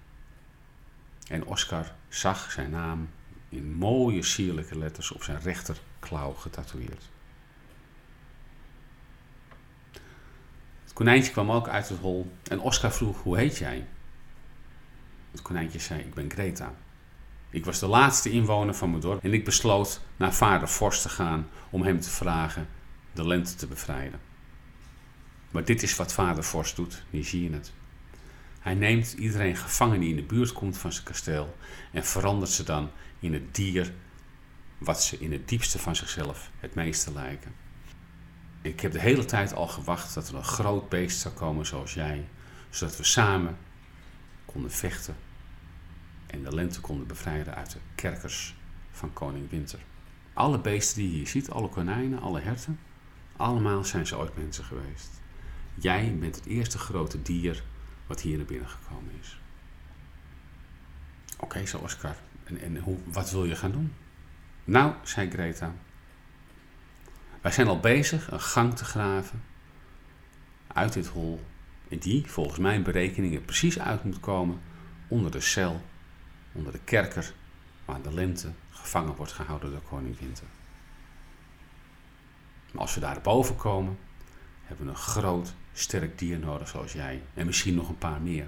En 1.27 1.45
Oscar 1.45 1.91
zag 2.09 2.51
zijn 2.51 2.69
naam 2.69 3.09
in 3.49 3.73
mooie 3.73 4.23
sierlijke 4.23 4.77
letters 4.77 5.11
op 5.11 5.23
zijn 5.23 5.41
rechterklauw 5.41 6.33
getatoeëerd. 6.33 7.09
Het 10.83 10.93
konijntje 10.93 11.31
kwam 11.31 11.51
ook 11.51 11.67
uit 11.67 11.89
het 11.89 11.99
hol 11.99 12.31
en 12.43 12.59
Oscar 12.59 12.91
vroeg: 12.91 13.21
Hoe 13.23 13.37
heet 13.37 13.57
jij? 13.57 13.87
Het 15.33 15.41
konijntje 15.41 15.79
zei: 15.79 15.99
Ik 15.99 16.13
ben 16.13 16.31
Greta. 16.31 16.73
Ik 17.49 17.65
was 17.65 17.79
de 17.79 17.87
laatste 17.87 18.29
inwoner 18.29 18.75
van 18.75 18.89
mijn 18.89 19.01
dorp 19.01 19.23
en 19.23 19.33
ik 19.33 19.45
besloot 19.45 20.01
naar 20.17 20.33
vader 20.33 20.67
Forst 20.67 21.01
te 21.01 21.09
gaan 21.09 21.47
om 21.69 21.81
hem 21.81 21.99
te 21.99 22.09
vragen 22.09 22.67
de 23.13 23.27
lente 23.27 23.55
te 23.55 23.67
bevrijden. 23.67 24.19
Maar 25.51 25.65
dit 25.65 25.83
is 25.83 25.95
wat 25.95 26.13
vader 26.13 26.43
Forst 26.43 26.75
doet, 26.75 27.03
hier 27.09 27.23
zie 27.23 27.43
je 27.43 27.53
het. 27.53 27.71
Hij 28.59 28.73
neemt 28.73 29.13
iedereen 29.13 29.55
gevangen 29.55 29.99
die 29.99 30.09
in 30.09 30.15
de 30.15 30.23
buurt 30.23 30.53
komt 30.53 30.77
van 30.77 30.91
zijn 30.91 31.05
kasteel 31.05 31.55
en 31.91 32.05
verandert 32.05 32.51
ze 32.51 32.63
dan 32.63 32.89
in 33.19 33.33
het 33.33 33.55
dier 33.55 33.93
wat 34.77 35.03
ze 35.03 35.17
in 35.19 35.31
het 35.31 35.49
diepste 35.49 35.79
van 35.79 35.95
zichzelf 35.95 36.51
het 36.59 36.75
meeste 36.75 37.13
lijken. 37.13 37.55
Ik 38.61 38.79
heb 38.79 38.91
de 38.91 38.99
hele 38.99 39.25
tijd 39.25 39.53
al 39.53 39.67
gewacht 39.67 40.13
dat 40.13 40.29
er 40.29 40.35
een 40.35 40.43
groot 40.43 40.89
beest 40.89 41.19
zou 41.19 41.33
komen 41.33 41.65
zoals 41.65 41.93
jij, 41.93 42.27
zodat 42.69 42.97
we 42.97 43.03
samen 43.03 43.57
konden 44.53 44.72
vechten 44.72 45.15
en 46.27 46.43
de 46.43 46.55
lente 46.55 46.81
konden 46.81 47.07
bevrijden 47.07 47.55
uit 47.55 47.72
de 47.72 47.79
kerkers 47.95 48.55
van 48.91 49.13
koning 49.13 49.50
Winter. 49.50 49.79
Alle 50.33 50.60
beesten 50.60 50.95
die 50.98 51.10
je 51.10 51.15
hier 51.15 51.27
ziet, 51.27 51.50
alle 51.50 51.69
konijnen, 51.69 52.22
alle 52.22 52.39
herten, 52.39 52.79
allemaal 53.38 53.83
zijn 53.83 54.07
ze 54.07 54.17
ooit 54.17 54.38
mensen 54.38 54.63
geweest. 54.63 55.10
Jij 55.75 56.17
bent 56.19 56.36
het 56.36 56.45
eerste 56.45 56.77
grote 56.77 57.22
dier 57.22 57.63
wat 58.07 58.22
hier 58.22 58.38
naar 58.38 58.45
binnen 58.45 58.69
gekomen 58.69 59.12
is. 59.22 59.39
Oké, 61.33 61.43
okay, 61.43 61.65
zo 61.65 61.77
Oscar. 61.77 62.15
En, 62.43 62.62
en 62.62 62.77
hoe, 62.77 62.98
wat 63.05 63.31
wil 63.31 63.45
je 63.45 63.55
gaan 63.55 63.72
doen? 63.72 63.93
Nou, 64.63 64.93
zei 65.03 65.29
Greta. 65.29 65.74
Wij 67.41 67.51
zijn 67.51 67.67
al 67.67 67.79
bezig 67.79 68.31
een 68.31 68.41
gang 68.41 68.75
te 68.75 68.86
graven 68.86 69.43
uit 70.67 70.93
dit 70.93 71.07
hol. 71.07 71.45
Die, 72.00 72.27
volgens 72.27 72.59
mijn 72.59 72.83
berekeningen, 72.83 73.45
precies 73.45 73.79
uit 73.79 74.03
moet 74.03 74.19
komen 74.19 74.62
onder 75.07 75.31
de 75.31 75.39
cel, 75.39 75.81
onder 76.51 76.71
de 76.71 76.79
kerker, 76.83 77.33
waar 77.85 78.01
de 78.01 78.13
lente 78.13 78.51
gevangen 78.69 79.15
wordt 79.15 79.31
gehouden 79.31 79.71
door 79.71 79.81
koning 79.81 80.19
Winter. 80.19 80.45
Maar 82.71 82.81
als 82.81 82.93
we 82.93 83.00
daar 83.00 83.21
boven 83.21 83.55
komen, 83.55 83.97
hebben 84.63 84.85
we 84.85 84.91
een 84.91 84.97
groot, 84.97 85.53
sterk 85.73 86.19
dier 86.19 86.39
nodig 86.39 86.67
zoals 86.67 86.93
jij. 86.93 87.21
En 87.33 87.45
misschien 87.45 87.75
nog 87.75 87.89
een 87.89 87.97
paar 87.97 88.21
meer. 88.21 88.47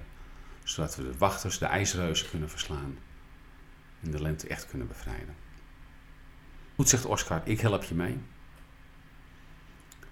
Zodat 0.63 0.95
we 0.95 1.03
de 1.03 1.17
wachters, 1.17 1.57
de 1.57 1.65
ijsreuzen 1.65 2.29
kunnen 2.29 2.49
verslaan. 2.49 2.97
En 4.01 4.11
de 4.11 4.21
lente 4.21 4.47
echt 4.47 4.67
kunnen 4.67 4.87
bevrijden. 4.87 5.35
Goed 6.75 6.89
zegt 6.89 7.05
Oscar, 7.05 7.41
ik 7.43 7.59
help 7.59 7.83
je 7.83 7.95
mee. 7.95 8.17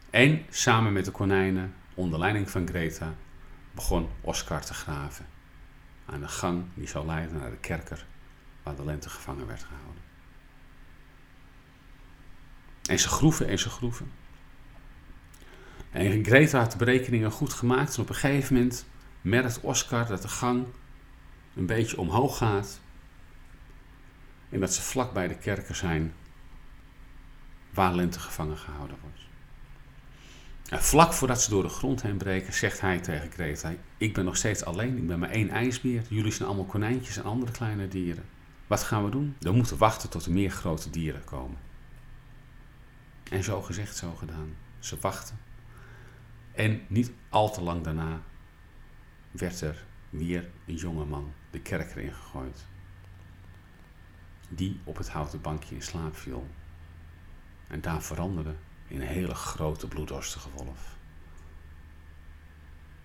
En 0.10 0.46
samen 0.50 0.94
met 0.94 1.06
de 1.06 1.12
konijnen, 1.12 1.74
onder 1.94 2.20
leiding 2.20 2.50
van 2.50 2.68
Greta, 2.68 3.16
begon 3.72 4.10
Oscar 4.22 4.66
te 4.66 4.74
graven. 4.74 5.26
Aan 6.06 6.20
de 6.20 6.28
gang 6.28 6.64
die 6.74 6.88
zou 6.88 7.06
leiden 7.06 7.38
naar 7.38 7.50
de 7.50 7.58
kerker 7.58 8.06
waar 8.64 8.76
de 8.76 8.86
lente 8.86 9.10
gevangen 9.10 9.48
werd 9.48 9.64
gehouden. 9.64 10.02
En 12.90 13.00
ze 13.00 13.08
groeven 13.08 13.48
en 13.48 13.60
ze 13.60 13.70
groeven. 13.70 14.12
En 15.92 16.26
Greta 16.26 16.60
had 16.60 16.72
de 16.72 16.78
berekeningen 16.78 17.32
goed 17.32 17.54
gemaakt. 17.54 17.96
En 17.96 18.02
op 18.02 18.10
een 18.10 18.16
gegeven 18.16 18.56
moment 18.56 18.86
merkt 19.22 19.60
Oscar 19.60 20.08
dat 20.08 20.22
de 20.22 20.28
gang 20.28 20.66
een 21.56 21.66
beetje 21.66 21.98
omhoog 21.98 22.38
gaat. 22.38 22.80
En 24.50 24.60
dat 24.60 24.74
ze 24.74 24.82
vlak 24.82 25.14
bij 25.14 25.28
de 25.28 25.38
kerken 25.38 25.76
zijn 25.76 26.14
waar 27.70 27.94
Lente 27.94 28.20
gevangen 28.20 28.58
gehouden 28.58 28.98
wordt. 29.02 29.20
Vlak 30.82 31.14
voordat 31.14 31.42
ze 31.42 31.50
door 31.50 31.64
de 31.64 31.70
grond 31.70 32.02
heen 32.02 32.18
breken, 32.18 32.54
zegt 32.54 32.82
hij 32.82 33.00
tegen 33.00 33.32
Greta: 33.32 33.74
Ik 33.98 34.14
ben 34.14 34.26
nog 34.26 34.38
steeds 34.38 34.64
alleen, 34.66 34.98
ik 34.98 35.08
ben 35.08 35.20
maar 35.20 35.30
één 35.30 35.50
ijsbeer. 35.50 36.04
Jullie 36.10 36.32
zijn 36.32 36.48
allemaal 36.48 36.66
konijntjes 36.66 37.18
en 37.18 37.24
andere 37.24 37.52
kleine 37.52 37.88
dieren. 37.88 38.26
Wat 38.68 38.84
gaan 38.84 39.04
we 39.04 39.10
doen? 39.10 39.36
We 39.40 39.52
moeten 39.52 39.78
wachten 39.78 40.10
tot 40.10 40.26
er 40.26 40.32
meer 40.32 40.52
grote 40.52 40.90
dieren 40.90 41.24
komen. 41.24 41.58
En 43.30 43.44
zo 43.44 43.62
gezegd, 43.62 43.98
zo 43.98 44.16
gedaan. 44.16 44.56
Ze 44.80 44.98
wachten. 45.02 45.40
En 46.52 46.82
niet 46.88 47.12
al 47.30 47.52
te 47.52 47.62
lang 47.62 47.84
daarna 47.84 48.22
werd 49.32 49.62
er 49.62 49.86
weer 50.10 50.50
een 50.66 50.76
jonge 50.76 51.06
man 51.06 51.34
de 51.52 51.60
kerk 51.60 51.96
erin 51.96 52.14
gegooid. 52.14 52.66
Die 54.50 54.80
op 54.84 54.98
het 54.98 55.10
houten 55.10 55.42
bankje 55.42 55.76
in 55.76 55.82
slaap 55.82 56.16
viel. 56.16 56.48
En 57.68 57.82
daar 57.82 58.02
veranderde 58.02 58.56
in 58.94 59.02
een 59.02 59.08
hele 59.08 59.36
grote 59.36 59.88
bloeddorstige 59.88 60.50
wolf. 60.56 60.98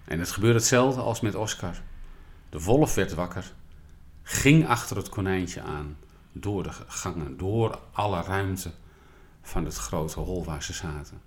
En 0.04 0.18
het 0.18 0.30
gebeurde 0.30 0.58
hetzelfde 0.58 1.00
als 1.00 1.20
met 1.20 1.34
Oscar. 1.34 1.82
De 2.48 2.62
wolf 2.62 2.94
werd 2.94 3.14
wakker, 3.14 3.52
ging 4.22 4.68
achter 4.68 4.96
het 4.96 5.08
konijntje 5.08 5.62
aan, 5.62 5.96
door 6.32 6.62
de 6.62 6.72
gangen, 6.86 7.36
door 7.36 7.80
alle 7.92 8.22
ruimte 8.22 8.72
van 9.42 9.64
het 9.64 9.74
grote 9.76 10.20
hol 10.20 10.44
waar 10.44 10.62
ze 10.62 10.72
zaten. 10.72 11.20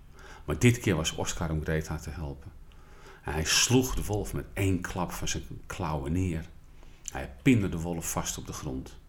Maar 0.45 0.59
dit 0.59 0.79
keer 0.79 0.95
was 0.95 1.11
Oscar 1.11 1.49
om 1.49 1.63
Greta 1.63 1.97
te 1.97 2.09
helpen. 2.09 2.51
hij 3.21 3.43
sloeg 3.43 3.95
de 3.95 4.05
wolf 4.05 4.33
met 4.33 4.45
één 4.53 4.81
klap 4.81 5.11
van 5.11 5.27
zijn 5.27 5.43
klauwen 5.65 6.11
neer. 6.11 6.45
Hij 7.11 7.35
pinde 7.41 7.69
de 7.69 7.79
wolf 7.79 8.11
vast 8.11 8.37
op 8.37 8.47
de 8.47 8.53
grond. 8.53 8.99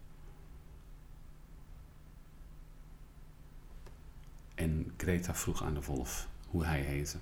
En 4.55 4.93
Greta 4.97 5.35
vroeg 5.35 5.63
aan 5.63 5.73
de 5.73 5.83
wolf 5.83 6.27
hoe 6.47 6.65
hij 6.65 6.81
heette. 6.81 7.17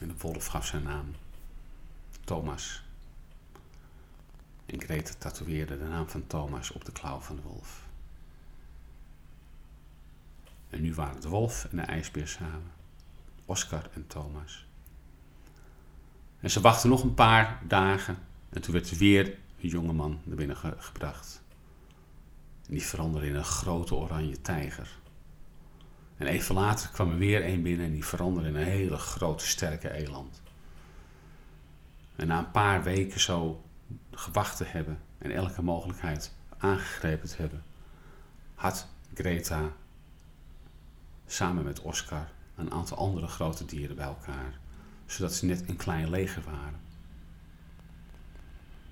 En 0.00 0.08
de 0.08 0.14
wolf 0.18 0.46
gaf 0.46 0.66
zijn 0.66 0.82
naam. 0.82 1.14
Thomas. 2.24 2.84
En 4.66 4.80
Greta 4.80 5.12
tatoeëerde 5.18 5.78
de 5.78 5.84
naam 5.84 6.08
van 6.08 6.26
Thomas 6.26 6.70
op 6.70 6.84
de 6.84 6.92
klauw 6.92 7.20
van 7.20 7.36
de 7.36 7.42
wolf. 7.42 7.86
En 10.70 10.80
nu 10.80 10.94
waren 10.94 11.20
de 11.20 11.28
wolf 11.28 11.64
en 11.64 11.76
de 11.76 11.82
ijsbeer 11.82 12.28
samen. 12.28 12.72
Oscar 13.44 13.90
en 13.94 14.06
Thomas. 14.06 14.66
En 16.40 16.50
ze 16.50 16.60
wachten 16.60 16.90
nog 16.90 17.02
een 17.02 17.14
paar 17.14 17.62
dagen. 17.66 18.18
En 18.48 18.62
toen 18.62 18.72
werd 18.72 18.90
er 18.90 18.96
weer 18.96 19.26
een 19.60 19.68
jonge 19.68 19.92
man 19.92 20.20
naar 20.24 20.36
binnen 20.36 20.56
gebracht. 20.56 21.42
En 22.66 22.74
die 22.74 22.82
veranderde 22.82 23.26
in 23.26 23.34
een 23.34 23.44
grote 23.44 23.94
oranje 23.94 24.40
tijger. 24.40 24.97
En 26.18 26.26
even 26.26 26.54
later 26.54 26.88
kwam 26.88 27.10
er 27.10 27.18
weer 27.18 27.46
een 27.46 27.62
binnen 27.62 27.86
en 27.86 27.92
die 27.92 28.04
veranderde 28.04 28.48
in 28.48 28.56
een 28.56 28.64
hele 28.64 28.96
grote, 28.96 29.46
sterke 29.46 29.92
eland. 29.92 30.42
En 32.16 32.26
na 32.26 32.38
een 32.38 32.50
paar 32.50 32.82
weken 32.82 33.20
zo 33.20 33.64
gewacht 34.10 34.56
te 34.56 34.64
hebben 34.64 34.98
en 35.18 35.30
elke 35.30 35.62
mogelijkheid 35.62 36.34
aangegrepen 36.58 37.28
te 37.28 37.36
hebben, 37.36 37.62
had 38.54 38.86
Greta 39.14 39.72
samen 41.26 41.64
met 41.64 41.80
Oscar 41.80 42.28
een 42.56 42.72
aantal 42.72 42.96
andere 42.96 43.26
grote 43.26 43.64
dieren 43.64 43.96
bij 43.96 44.06
elkaar, 44.06 44.58
zodat 45.06 45.34
ze 45.34 45.46
net 45.46 45.68
een 45.68 45.76
klein 45.76 46.10
leger 46.10 46.42
waren. 46.42 46.80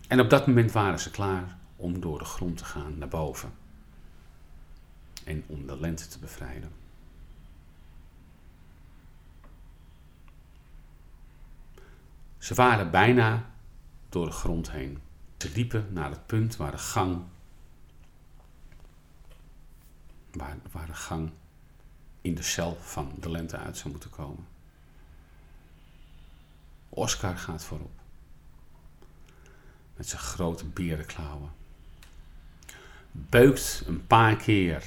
En 0.08 0.20
op 0.20 0.30
dat 0.30 0.46
moment 0.46 0.72
waren 0.72 1.00
ze 1.00 1.10
klaar 1.10 1.56
om 1.76 2.00
door 2.00 2.18
de 2.18 2.24
grond 2.24 2.56
te 2.56 2.64
gaan 2.64 2.98
naar 2.98 3.08
boven 3.08 3.52
en 5.24 5.44
om 5.46 5.66
de 5.66 5.80
lente 5.80 6.08
te 6.08 6.18
bevrijden. 6.18 6.86
Ze 12.46 12.54
waren 12.54 12.90
bijna 12.90 13.50
door 14.09 14.26
de 14.26 14.32
grond 14.32 14.70
heen. 14.70 14.98
Ze 15.38 15.50
liepen 15.54 15.87
naar 15.92 16.11
het 16.11 16.26
punt 16.26 16.56
waar 16.56 16.70
de 16.70 16.78
gang, 16.78 17.22
waar, 20.32 20.56
waar 20.70 20.87
de 20.87 20.94
gang 20.94 21.30
in 22.20 22.35
de 22.35 22.42
cel 22.42 22.76
van 22.80 23.12
de 23.20 23.30
lente 23.30 23.56
uit 23.56 23.76
zou 23.76 23.90
moeten 23.90 24.11
komen. 24.11 24.46
Oscar 26.88 27.38
gaat 27.38 27.64
voorop. 27.64 28.00
Met 29.96 30.09
zijn 30.09 30.22
grote 30.22 30.64
berenklauwen. 30.64 31.50
Beukt 33.12 33.82
een 33.87 34.06
paar 34.06 34.37
keer 34.37 34.85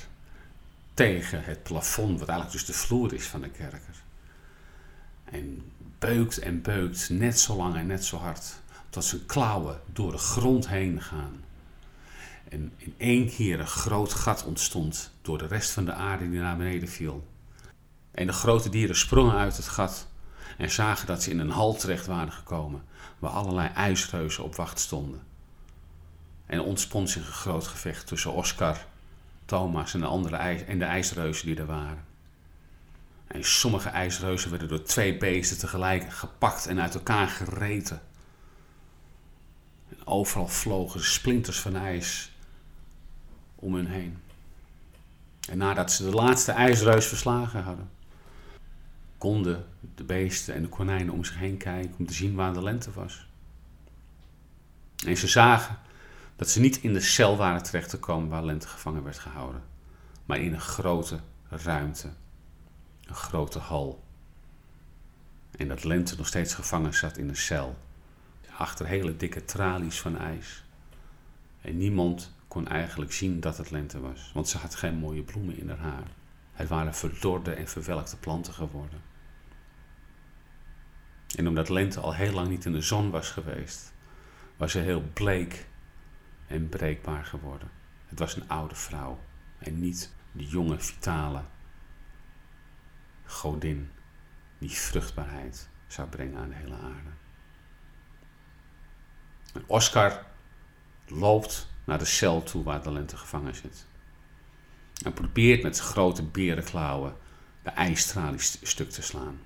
tegen 0.93 1.43
het 1.43 1.63
plafond, 1.63 2.19
wat 2.19 2.29
eigenlijk 2.29 2.57
dus 2.57 2.65
de 2.65 2.81
vloer 2.81 3.13
is 3.13 3.27
van 3.27 3.41
de 3.41 3.49
kerker. 3.49 4.03
En 5.23 5.71
beukt 5.99 6.39
en 6.39 6.61
beukt, 6.61 7.09
net 7.09 7.39
zo 7.39 7.55
lang 7.55 7.75
en 7.75 7.87
net 7.87 8.05
zo 8.05 8.17
hard, 8.17 8.59
tot 8.89 9.03
zijn 9.03 9.25
klauwen 9.25 9.81
door 9.93 10.11
de 10.11 10.17
grond 10.17 10.67
heen 10.67 11.01
gaan. 11.01 11.43
En 12.49 12.73
in 12.77 12.93
één 12.97 13.29
keer 13.29 13.59
een 13.59 13.67
groot 13.67 14.13
gat 14.13 14.45
ontstond 14.45 15.11
door 15.21 15.37
de 15.37 15.47
rest 15.47 15.71
van 15.71 15.85
de 15.85 15.93
aarde 15.93 16.29
die 16.29 16.39
naar 16.39 16.57
beneden 16.57 16.89
viel. 16.89 17.27
En 18.11 18.27
de 18.27 18.33
grote 18.33 18.69
dieren 18.69 18.95
sprongen 18.95 19.35
uit 19.35 19.57
het 19.57 19.67
gat 19.67 20.07
en 20.57 20.71
zagen 20.71 21.07
dat 21.07 21.23
ze 21.23 21.29
in 21.29 21.39
een 21.39 21.49
hal 21.49 21.75
terecht 21.75 22.05
waren 22.05 22.31
gekomen, 22.31 22.83
waar 23.19 23.31
allerlei 23.31 23.69
ijsreuzen 23.69 24.43
op 24.43 24.55
wacht 24.55 24.79
stonden. 24.79 25.21
En 26.45 26.61
ontspon 26.61 27.07
zich 27.07 27.27
een 27.27 27.33
groot 27.33 27.67
gevecht 27.67 28.07
tussen 28.07 28.33
Oscar, 28.33 28.85
Thomas 29.45 29.93
en 29.93 29.99
de 29.99 30.05
andere 30.05 30.35
ijs 30.35 30.63
en 30.63 30.79
de 30.79 30.85
ijsreuzen 30.85 31.45
die 31.45 31.55
er 31.55 31.65
waren. 31.65 32.05
En 33.29 33.43
sommige 33.43 33.89
ijsreuzen 33.89 34.49
werden 34.49 34.67
door 34.67 34.83
twee 34.83 35.17
beesten 35.17 35.57
tegelijk 35.57 36.13
gepakt 36.13 36.67
en 36.67 36.81
uit 36.81 36.93
elkaar 36.93 37.27
gereten. 37.27 38.01
En 39.89 40.07
overal 40.07 40.47
vlogen 40.47 41.03
splinters 41.03 41.59
van 41.59 41.75
ijs 41.75 42.31
om 43.55 43.75
hen 43.75 43.85
heen. 43.85 44.17
En 45.49 45.57
nadat 45.57 45.91
ze 45.91 46.03
de 46.03 46.15
laatste 46.15 46.51
ijsreus 46.51 47.05
verslagen 47.05 47.63
hadden, 47.63 47.89
konden 49.17 49.65
de 49.95 50.03
beesten 50.03 50.53
en 50.53 50.61
de 50.61 50.69
konijnen 50.69 51.13
om 51.13 51.25
zich 51.25 51.37
heen 51.37 51.57
kijken 51.57 51.95
om 51.97 52.05
te 52.05 52.13
zien 52.13 52.35
waar 52.35 52.53
de 52.53 52.63
lente 52.63 52.91
was. 52.91 53.27
En 55.05 55.17
ze 55.17 55.27
zagen 55.27 55.77
dat 56.35 56.49
ze 56.49 56.59
niet 56.59 56.77
in 56.77 56.93
de 56.93 57.01
cel 57.01 57.37
waren 57.37 57.63
terecht 57.63 57.89
te 57.89 58.27
waar 58.27 58.43
lente 58.43 58.67
gevangen 58.67 59.03
werd 59.03 59.19
gehouden, 59.19 59.63
maar 60.25 60.39
in 60.39 60.53
een 60.53 60.59
grote 60.59 61.19
ruimte 61.49 62.09
een 63.09 63.15
grote 63.15 63.59
hal. 63.59 64.03
En 65.51 65.67
dat 65.67 65.83
Lente 65.83 66.15
nog 66.15 66.27
steeds 66.27 66.53
gevangen 66.53 66.93
zat 66.93 67.17
in 67.17 67.29
een 67.29 67.35
cel. 67.35 67.77
Achter 68.57 68.85
hele 68.85 69.17
dikke 69.17 69.45
tralies 69.45 70.01
van 70.01 70.17
ijs. 70.17 70.63
En 71.61 71.77
niemand 71.77 72.31
kon 72.47 72.67
eigenlijk 72.67 73.13
zien 73.13 73.39
dat 73.39 73.57
het 73.57 73.71
lente 73.71 73.99
was, 73.99 74.31
want 74.33 74.47
ze 74.47 74.57
had 74.57 74.75
geen 74.75 74.95
mooie 74.95 75.23
bloemen 75.23 75.57
in 75.57 75.69
haar 75.69 75.77
haar. 75.77 76.07
Het 76.51 76.67
waren 76.67 76.95
verdorde 76.95 77.53
en 77.53 77.67
verwelkte 77.67 78.17
planten 78.17 78.53
geworden. 78.53 79.01
En 81.35 81.47
omdat 81.47 81.69
Lente 81.69 81.99
al 81.99 82.13
heel 82.13 82.33
lang 82.33 82.47
niet 82.47 82.65
in 82.65 82.71
de 82.71 82.81
zon 82.81 83.09
was 83.09 83.29
geweest, 83.29 83.93
was 84.57 84.71
ze 84.71 84.79
heel 84.79 85.03
bleek 85.13 85.67
en 86.47 86.69
breekbaar 86.69 87.25
geworden. 87.25 87.69
Het 88.05 88.19
was 88.19 88.35
een 88.35 88.49
oude 88.49 88.75
vrouw 88.75 89.19
en 89.57 89.79
niet 89.79 90.13
de 90.31 90.45
jonge, 90.45 90.79
vitale 90.79 91.41
godin 93.29 93.91
die 94.57 94.69
vruchtbaarheid 94.69 95.69
zou 95.87 96.07
brengen 96.07 96.37
aan 96.37 96.49
de 96.49 96.55
hele 96.55 96.75
aarde. 96.75 97.09
Oscar 99.65 100.25
loopt 101.07 101.67
naar 101.83 101.99
de 101.99 102.05
cel 102.05 102.43
toe 102.43 102.63
waar 102.63 102.83
de 102.83 102.91
lente 102.91 103.17
gevangen 103.17 103.55
zit. 103.55 103.85
En 105.03 105.13
probeert 105.13 105.63
met 105.63 105.79
grote 105.79 106.23
berenklauwen 106.23 107.15
de 107.63 107.69
ijstralie 107.69 108.39
stuk 108.39 108.89
te 108.89 109.01
slaan. 109.01 109.39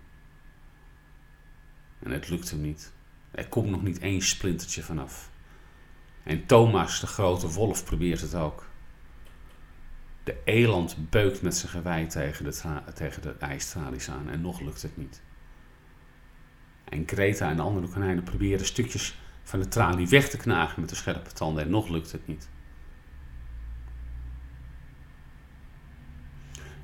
En 2.00 2.12
het 2.12 2.30
lukt 2.30 2.50
hem 2.50 2.62
niet. 2.62 2.91
Er 3.32 3.48
komt 3.48 3.69
nog 3.69 3.82
niet 3.82 4.00
één 4.00 4.22
splintertje 4.22 4.84
vanaf. 4.84 5.30
En 6.24 6.46
Thomas, 6.46 7.00
de 7.00 7.08
grote 7.08 7.48
wolf, 7.48 7.86
probeert 7.86 8.22
het 8.22 8.36
ook. 8.36 8.65
De 10.23 10.41
eland 10.43 11.09
beukt 11.09 11.41
met 11.41 11.55
zijn 11.55 11.71
gewei 11.71 12.07
tegen 12.07 12.45
de, 12.45 12.81
tegen 12.93 13.21
de 13.21 13.36
ijstralies 13.39 14.09
aan 14.09 14.29
en 14.29 14.41
nog 14.41 14.59
lukt 14.59 14.81
het 14.81 14.97
niet. 14.97 15.21
En 16.83 17.03
Greta 17.07 17.49
en 17.49 17.55
de 17.55 17.62
andere 17.62 17.88
konijnen 17.88 18.23
proberen 18.23 18.65
stukjes 18.65 19.17
van 19.43 19.59
de 19.59 19.67
tralie 19.67 20.07
weg 20.07 20.29
te 20.29 20.38
knagen 20.38 20.79
met 20.79 20.89
de 20.89 20.95
scherpe 20.95 21.31
tanden 21.31 21.63
en 21.63 21.69
nog 21.69 21.88
lukt 21.88 22.12
het 22.12 22.27
niet. 22.27 22.49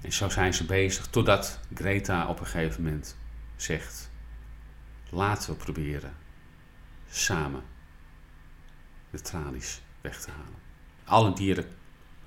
En 0.02 0.14
zo 0.14 0.30
zijn 0.30 0.54
ze 0.54 0.66
bezig 0.66 1.08
totdat 1.08 1.60
Greta 1.74 2.28
op 2.28 2.40
een 2.40 2.46
gegeven 2.46 2.84
moment 2.84 3.18
zegt: 3.56 4.12
Laten 5.10 5.50
we 5.50 5.56
proberen 5.56 6.14
samen 7.10 7.64
de 9.10 9.22
tralies 9.22 9.82
weg 10.02 10.22
te 10.22 10.32
halen. 10.32 10.60
Alle 11.04 11.34
dieren 11.34 11.66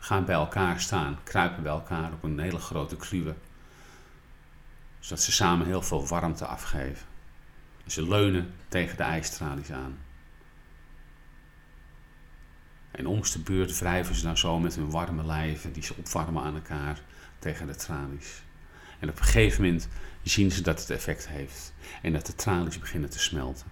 gaan 0.03 0.25
bij 0.25 0.35
elkaar 0.35 0.81
staan, 0.81 1.19
kruipen 1.23 1.63
bij 1.63 1.73
elkaar 1.73 2.13
op 2.13 2.23
een 2.23 2.39
hele 2.39 2.59
grote 2.59 2.97
kluwe, 2.97 3.35
zodat 5.01 5.23
ze 5.23 5.33
samen 5.33 5.67
heel 5.67 5.83
veel 5.83 6.07
warmte 6.07 6.47
afgeven. 6.47 7.07
Ze 7.87 8.09
leunen 8.09 8.55
tegen 8.69 8.97
de 8.97 9.03
ijstralies 9.03 9.73
aan. 9.73 9.99
En 12.91 13.07
om 13.07 13.23
de 13.23 13.39
beurt 13.39 13.79
wrijven 13.79 14.15
ze 14.15 14.23
dan 14.23 14.39
zo 14.39 14.59
met 14.59 14.75
hun 14.75 14.91
warme 14.91 15.25
lijven, 15.25 15.73
die 15.73 15.83
ze 15.83 15.95
opwarmen 15.97 16.43
aan 16.43 16.55
elkaar, 16.55 17.01
tegen 17.39 17.67
de 17.67 17.75
tralies. 17.75 18.43
En 18.99 19.09
op 19.09 19.19
een 19.19 19.25
gegeven 19.25 19.63
moment 19.63 19.89
zien 20.23 20.51
ze 20.51 20.63
dat 20.63 20.81
het 20.81 20.91
effect 20.91 21.29
heeft 21.29 21.73
en 22.03 22.13
dat 22.13 22.27
de 22.27 22.35
tralies 22.35 22.79
beginnen 22.79 23.11
te 23.11 23.19
smelten. 23.19 23.67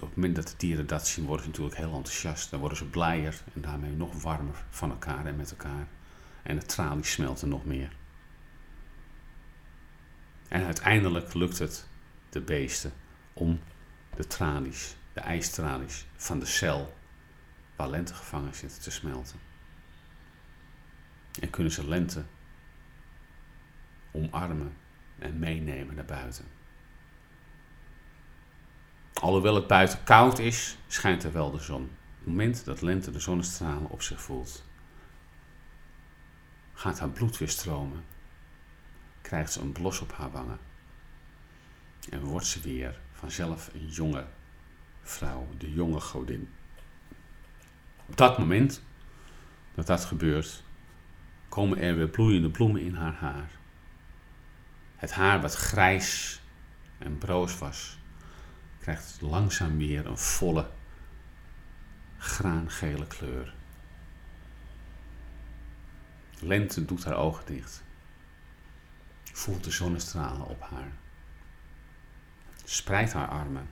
Op 0.00 0.06
het 0.08 0.16
moment 0.16 0.36
dat 0.36 0.48
de 0.48 0.54
dieren 0.56 0.86
dat 0.86 1.06
zien, 1.06 1.24
worden 1.24 1.44
ze 1.44 1.50
natuurlijk 1.50 1.76
heel 1.76 1.94
enthousiast. 1.94 2.50
Dan 2.50 2.60
worden 2.60 2.78
ze 2.78 2.84
blijer 2.84 3.42
en 3.54 3.60
daarmee 3.60 3.90
nog 3.90 4.22
warmer 4.22 4.64
van 4.70 4.90
elkaar 4.90 5.26
en 5.26 5.36
met 5.36 5.50
elkaar. 5.50 5.86
En 6.42 6.58
de 6.58 6.66
tralies 6.66 7.12
smelten 7.12 7.48
nog 7.48 7.64
meer. 7.64 7.96
En 10.48 10.64
uiteindelijk 10.64 11.34
lukt 11.34 11.58
het 11.58 11.86
de 12.30 12.40
beesten 12.40 12.92
om 13.32 13.60
de 14.16 14.26
tralies, 14.26 14.96
de 15.12 15.20
ijstralies 15.20 16.06
van 16.16 16.38
de 16.38 16.46
cel 16.46 16.96
waar 17.76 17.90
lente 17.90 18.14
gevangen 18.14 18.54
zit 18.54 18.82
te 18.82 18.90
smelten. 18.90 19.38
En 21.40 21.50
kunnen 21.50 21.72
ze 21.72 21.88
lente 21.88 22.24
omarmen 24.12 24.76
en 25.18 25.38
meenemen 25.38 25.94
naar 25.94 26.04
buiten. 26.04 26.57
Alhoewel 29.20 29.54
het 29.54 29.66
buiten 29.66 30.04
koud 30.04 30.38
is, 30.38 30.76
schijnt 30.86 31.24
er 31.24 31.32
wel 31.32 31.50
de 31.50 31.60
zon. 31.60 31.82
Op 31.82 32.18
het 32.18 32.26
moment 32.26 32.64
dat 32.64 32.80
lente 32.80 33.10
de 33.10 33.20
zonnestralen 33.20 33.90
op 33.90 34.02
zich 34.02 34.20
voelt, 34.20 34.64
gaat 36.72 36.98
haar 36.98 37.10
bloed 37.10 37.38
weer 37.38 37.48
stromen, 37.48 38.04
krijgt 39.20 39.52
ze 39.52 39.60
een 39.60 39.72
blos 39.72 40.00
op 40.00 40.12
haar 40.12 40.30
wangen 40.30 40.58
en 42.10 42.20
wordt 42.20 42.46
ze 42.46 42.60
weer 42.60 43.00
vanzelf 43.12 43.70
een 43.74 43.88
jonge 43.88 44.26
vrouw, 45.02 45.48
de 45.58 45.72
jonge 45.72 46.00
godin. 46.00 46.48
Op 48.06 48.16
dat 48.16 48.38
moment 48.38 48.82
dat 49.74 49.86
dat 49.86 50.04
gebeurt, 50.04 50.62
komen 51.48 51.78
er 51.78 51.96
weer 51.96 52.08
bloeiende 52.08 52.50
bloemen 52.50 52.80
in 52.80 52.94
haar 52.94 53.14
haar. 53.14 53.50
Het 54.96 55.12
haar 55.12 55.40
wat 55.40 55.54
grijs 55.54 56.40
en 56.98 57.18
broos 57.18 57.58
was, 57.58 57.97
krijgt 58.88 59.20
langzaam 59.20 59.78
weer 59.78 60.06
een 60.06 60.18
volle 60.18 60.70
graangele 62.18 63.06
kleur. 63.06 63.54
Lente 66.40 66.84
doet 66.84 67.04
haar 67.04 67.16
ogen 67.16 67.46
dicht. 67.46 67.82
Voelt 69.32 69.64
de 69.64 69.70
zonnestralen 69.70 70.46
op 70.46 70.60
haar. 70.60 70.92
Spreidt 72.64 73.12
haar 73.12 73.28
armen 73.28 73.68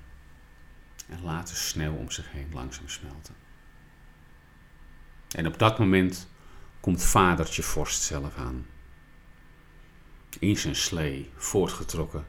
en 1.08 1.22
laat 1.22 1.48
de 1.48 1.54
sneeuw 1.54 1.94
om 1.94 2.10
zich 2.10 2.32
heen 2.32 2.50
langzaam 2.52 2.88
smelten. 2.88 3.34
En 5.30 5.46
op 5.46 5.58
dat 5.58 5.78
moment 5.78 6.28
komt 6.80 7.02
vadertje 7.02 7.62
vorst 7.62 8.02
zelf 8.02 8.36
aan. 8.36 8.66
In 10.38 10.56
zijn 10.56 10.76
slee, 10.76 11.30
voortgetrokken 11.36 12.26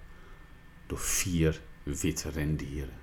door 0.86 1.00
vier 1.00 1.62
witte 1.96 2.30
rendieren. 2.30 3.00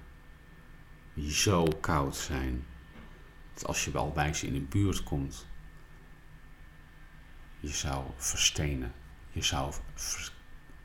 Die 1.14 1.32
zo 1.32 1.64
koud 1.80 2.16
zijn 2.16 2.64
dat 3.54 3.66
als 3.66 3.84
je 3.84 3.90
wel 3.90 4.10
bij 4.10 4.34
ze 4.34 4.46
in 4.46 4.52
de 4.52 4.60
buurt 4.60 5.02
komt, 5.02 5.46
je 7.60 7.68
zou 7.68 8.04
verstenen. 8.16 8.92
Je 9.30 9.42
zou 9.42 9.74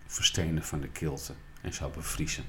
verstenen 0.06 0.64
van 0.64 0.82
de 0.82 0.90
kilte 0.90 1.36
en 1.62 1.74
zou 1.74 1.94
bevriezen. 1.94 2.46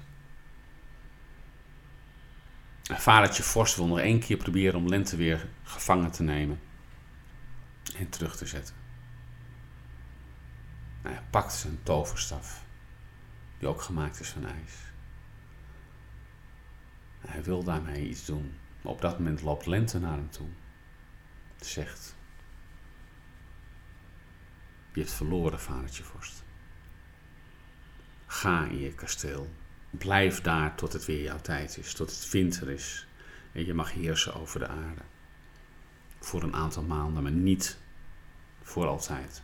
En 2.83 3.01
vadertje 3.01 3.43
Vorst 3.43 3.77
wil 3.77 3.87
nog 3.87 3.99
één 3.99 4.21
keer 4.21 4.37
proberen 4.37 4.79
om 4.79 4.89
Lente 4.89 5.17
weer 5.17 5.49
gevangen 5.63 6.11
te 6.11 6.23
nemen 6.23 6.61
en 7.97 8.09
terug 8.09 8.37
te 8.37 8.47
zetten. 8.47 8.75
Nou, 11.03 11.15
hij 11.15 11.25
pakt 11.31 11.53
zijn 11.53 11.83
toverstaf, 11.83 12.65
die 13.59 13.69
ook 13.69 13.83
gemaakt 13.83 14.21
is 14.21 14.29
van 14.29 14.47
ijs. 14.47 14.90
Hij 17.21 17.43
wil 17.43 17.65
daarmee 17.65 18.09
iets 18.09 18.25
doen. 18.25 18.55
Maar 18.83 18.93
op 18.93 19.01
dat 19.01 19.19
moment 19.19 19.43
loopt 19.43 19.67
Lente 19.67 19.99
naar 19.99 20.17
hem 20.17 20.31
toe. 20.31 20.49
Zegt: 21.61 22.15
Je 24.93 25.01
hebt 25.01 25.13
verloren, 25.13 25.61
vadertje 25.61 26.03
vorst. 26.03 26.43
Ga 28.27 28.65
in 28.65 28.79
je 28.79 28.95
kasteel. 28.95 29.51
Blijf 29.91 30.41
daar 30.41 30.75
tot 30.75 30.93
het 30.93 31.05
weer 31.05 31.23
jouw 31.23 31.41
tijd 31.41 31.79
is, 31.79 31.95
tot 31.95 32.11
het 32.11 32.31
winter 32.31 32.71
is. 32.71 33.07
En 33.53 33.67
je 33.67 33.75
mag 33.75 33.93
heersen 33.93 34.35
over 34.35 34.61
de 34.61 34.69
aarde. 34.69 35.03
Voor 36.19 36.43
een 36.43 36.55
aantal 36.55 36.83
maanden, 36.83 37.23
maar 37.23 37.33
niet 37.33 37.79
voor 38.63 38.87
altijd. 38.87 39.43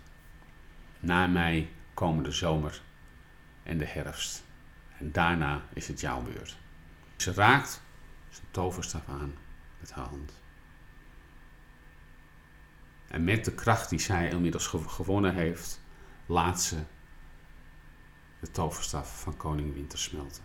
Na 1.00 1.26
mij 1.26 1.68
komen 1.94 2.24
de 2.24 2.30
zomer 2.30 2.82
en 3.62 3.78
de 3.78 3.86
herfst. 3.86 4.44
En 4.98 5.12
daarna 5.12 5.64
is 5.72 5.88
het 5.88 6.00
jouw 6.00 6.22
beurt. 6.22 6.56
Ze 7.16 7.32
raakt 7.32 7.82
zijn 8.28 8.46
toverstaf 8.50 9.08
aan 9.08 9.34
met 9.80 9.92
haar 9.92 10.06
hand. 10.06 10.32
En 13.08 13.24
met 13.24 13.44
de 13.44 13.54
kracht 13.54 13.90
die 13.90 13.98
zij 13.98 14.30
inmiddels 14.30 14.66
gewonnen 14.66 15.34
heeft, 15.34 15.80
laat 16.26 16.62
ze 16.62 16.82
de 18.40 18.50
toverstaf 18.50 19.20
van 19.20 19.36
koning 19.36 19.74
Winter 19.74 19.98
smelten. 19.98 20.42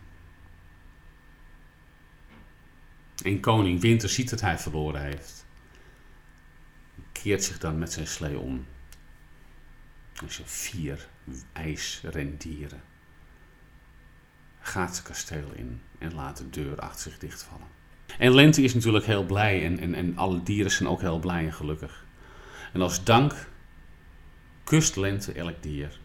En 3.23 3.39
koning 3.39 3.81
Winter 3.81 4.09
ziet 4.09 4.29
dat 4.29 4.41
hij 4.41 4.57
verloren 4.57 5.01
heeft. 5.01 5.45
Keert 7.11 7.43
zich 7.43 7.57
dan 7.57 7.79
met 7.79 7.93
zijn 7.93 8.07
slee 8.07 8.39
om. 8.39 8.65
En 10.13 10.31
zijn 10.31 10.47
vier 10.47 11.09
ijsrendieren 11.53 12.81
gaat 14.59 14.93
zijn 14.93 15.07
kasteel 15.07 15.51
in 15.51 15.81
en 16.01 16.13
laat 16.13 16.37
de 16.37 16.49
deur 16.49 16.79
achter 16.79 17.11
zich 17.11 17.19
dichtvallen. 17.19 17.67
En 18.17 18.33
Lente 18.33 18.61
is 18.61 18.73
natuurlijk 18.73 19.05
heel 19.05 19.25
blij 19.25 19.65
en, 19.65 19.79
en, 19.79 19.93
en 19.93 20.17
alle 20.17 20.43
dieren 20.43 20.71
zijn 20.71 20.89
ook 20.89 21.01
heel 21.01 21.19
blij 21.19 21.45
en 21.45 21.53
gelukkig. 21.53 22.05
En 22.73 22.81
als 22.81 23.03
dank 23.03 23.49
kust 24.63 24.95
Lente 24.95 25.33
elk 25.33 25.63
dier 25.63 25.99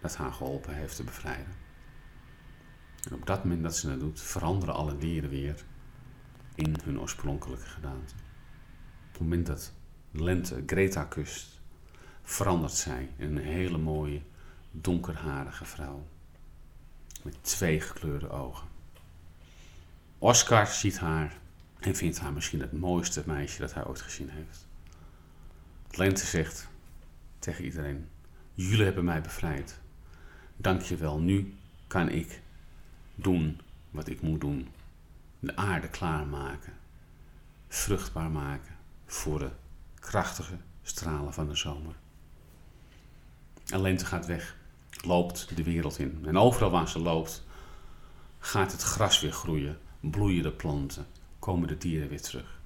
dat 0.00 0.16
haar 0.16 0.32
geholpen 0.32 0.74
heeft 0.74 0.96
te 0.96 1.04
bevrijden. 1.04 1.54
En 3.08 3.14
op 3.14 3.26
dat 3.26 3.44
moment 3.44 3.62
dat 3.62 3.76
ze 3.76 3.88
dat 3.88 4.00
doet, 4.00 4.20
veranderen 4.20 4.74
alle 4.74 4.96
dieren 4.96 5.30
weer 5.30 5.64
in 6.54 6.76
hun 6.84 7.00
oorspronkelijke 7.00 7.66
gedaante. 7.66 8.14
Op 9.06 9.12
het 9.12 9.20
moment 9.20 9.46
dat 9.46 9.72
Lente 10.10 10.62
Greta 10.66 11.04
kust, 11.04 11.60
verandert 12.22 12.72
zij 12.72 13.10
in 13.16 13.36
een 13.36 13.44
hele 13.44 13.78
mooie, 13.78 14.20
donkerharige 14.70 15.64
vrouw 15.64 16.06
met 17.22 17.44
twee 17.44 17.80
gekleurde 17.80 18.30
ogen. 18.30 18.67
Oscar 20.18 20.66
ziet 20.66 20.98
haar 20.98 21.36
en 21.78 21.94
vindt 21.94 22.20
haar 22.20 22.32
misschien 22.32 22.60
het 22.60 22.72
mooiste 22.72 23.22
meisje 23.26 23.60
dat 23.60 23.74
hij 23.74 23.86
ooit 23.86 24.00
gezien 24.00 24.30
heeft. 24.30 24.66
Lente 25.90 26.26
zegt 26.26 26.68
tegen 27.38 27.64
iedereen: 27.64 28.08
Jullie 28.54 28.84
hebben 28.84 29.04
mij 29.04 29.20
bevrijd. 29.20 29.80
Dank 30.56 30.82
je 30.82 30.96
wel, 30.96 31.18
nu 31.20 31.54
kan 31.86 32.08
ik 32.08 32.42
doen 33.14 33.60
wat 33.90 34.08
ik 34.08 34.20
moet 34.20 34.40
doen. 34.40 34.68
De 35.40 35.56
aarde 35.56 35.88
klaarmaken, 35.88 36.72
vruchtbaar 37.68 38.30
maken 38.30 38.76
voor 39.06 39.38
de 39.38 39.50
krachtige 39.94 40.56
stralen 40.82 41.32
van 41.32 41.48
de 41.48 41.54
zomer. 41.54 41.94
En 43.66 43.80
Lente 43.80 44.06
gaat 44.06 44.26
weg, 44.26 44.56
loopt 45.04 45.56
de 45.56 45.62
wereld 45.62 45.98
in. 45.98 46.22
En 46.26 46.38
overal 46.38 46.70
waar 46.70 46.88
ze 46.88 46.98
loopt, 46.98 47.44
gaat 48.38 48.72
het 48.72 48.82
gras 48.82 49.20
weer 49.20 49.32
groeien, 49.32 49.78
bloeien 50.00 50.42
de 50.42 50.52
planten, 50.52 51.06
komen 51.38 51.68
de 51.68 51.78
dieren 51.78 52.08
weer 52.08 52.22
terug. 52.22 52.60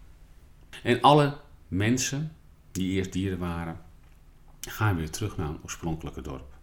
En 0.82 1.00
alle 1.00 1.38
mensen 1.68 2.32
die 2.72 2.92
eerst 2.92 3.12
dieren 3.12 3.38
waren, 3.38 3.80
gaan 4.60 4.96
weer 4.96 5.10
terug 5.10 5.36
naar 5.36 5.46
hun 5.46 5.58
oorspronkelijke 5.62 6.20
dorp. 6.20 6.54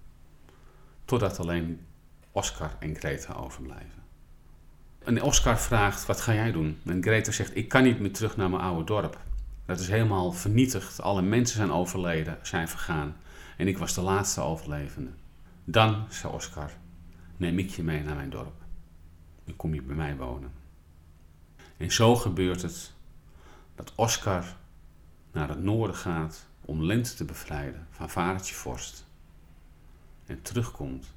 Totdat 1.05 1.39
alleen 1.39 1.79
Oscar 2.32 2.75
en 2.79 2.95
Greta 2.95 3.34
overblijven. 3.34 4.03
En 4.99 5.21
Oscar 5.21 5.60
vraagt, 5.60 6.05
wat 6.05 6.21
ga 6.21 6.34
jij 6.34 6.51
doen? 6.51 6.77
En 6.86 7.01
Greta 7.01 7.32
zegt, 7.32 7.55
ik 7.55 7.67
kan 7.67 7.84
niet 7.84 7.99
meer 7.99 8.13
terug 8.13 8.38
naar 8.38 8.49
mijn 8.49 8.62
oude 8.62 8.84
dorp. 8.84 9.19
Dat 9.65 9.79
is 9.79 9.88
helemaal 9.88 10.32
vernietigd. 10.32 11.01
Alle 11.01 11.21
mensen 11.21 11.58
zijn 11.58 11.71
overleden, 11.71 12.38
zijn 12.41 12.67
vergaan. 12.67 13.15
En 13.58 13.67
ik 13.67 13.77
was 13.77 13.93
de 13.93 14.01
laatste 14.01 14.41
overlevende. 14.41 15.12
Dan, 15.63 16.05
zei 16.10 16.34
Oscar, 16.34 16.71
neem 17.38 17.60
ik 17.60 17.69
je 17.69 17.84
mee 17.84 18.03
naar 18.03 18.15
mijn 18.15 18.29
dorp. 18.29 18.62
Dan 19.45 19.55
kom 19.55 19.73
je 19.73 19.82
bij 19.82 19.95
mij 19.95 20.15
wonen. 20.15 20.51
En 21.79 21.91
zo 21.91 22.15
gebeurt 22.15 22.61
het 22.61 22.93
dat 23.75 23.95
Oscar 23.95 24.55
naar 25.31 25.49
het 25.49 25.63
noorden 25.63 25.95
gaat 25.95 26.45
om 26.61 26.83
Lente 26.83 27.15
te 27.15 27.25
bevrijden 27.25 27.87
van 27.91 28.09
vadertje 28.09 28.55
Vorst. 28.55 29.05
En 30.25 30.41
terugkomt 30.41 31.13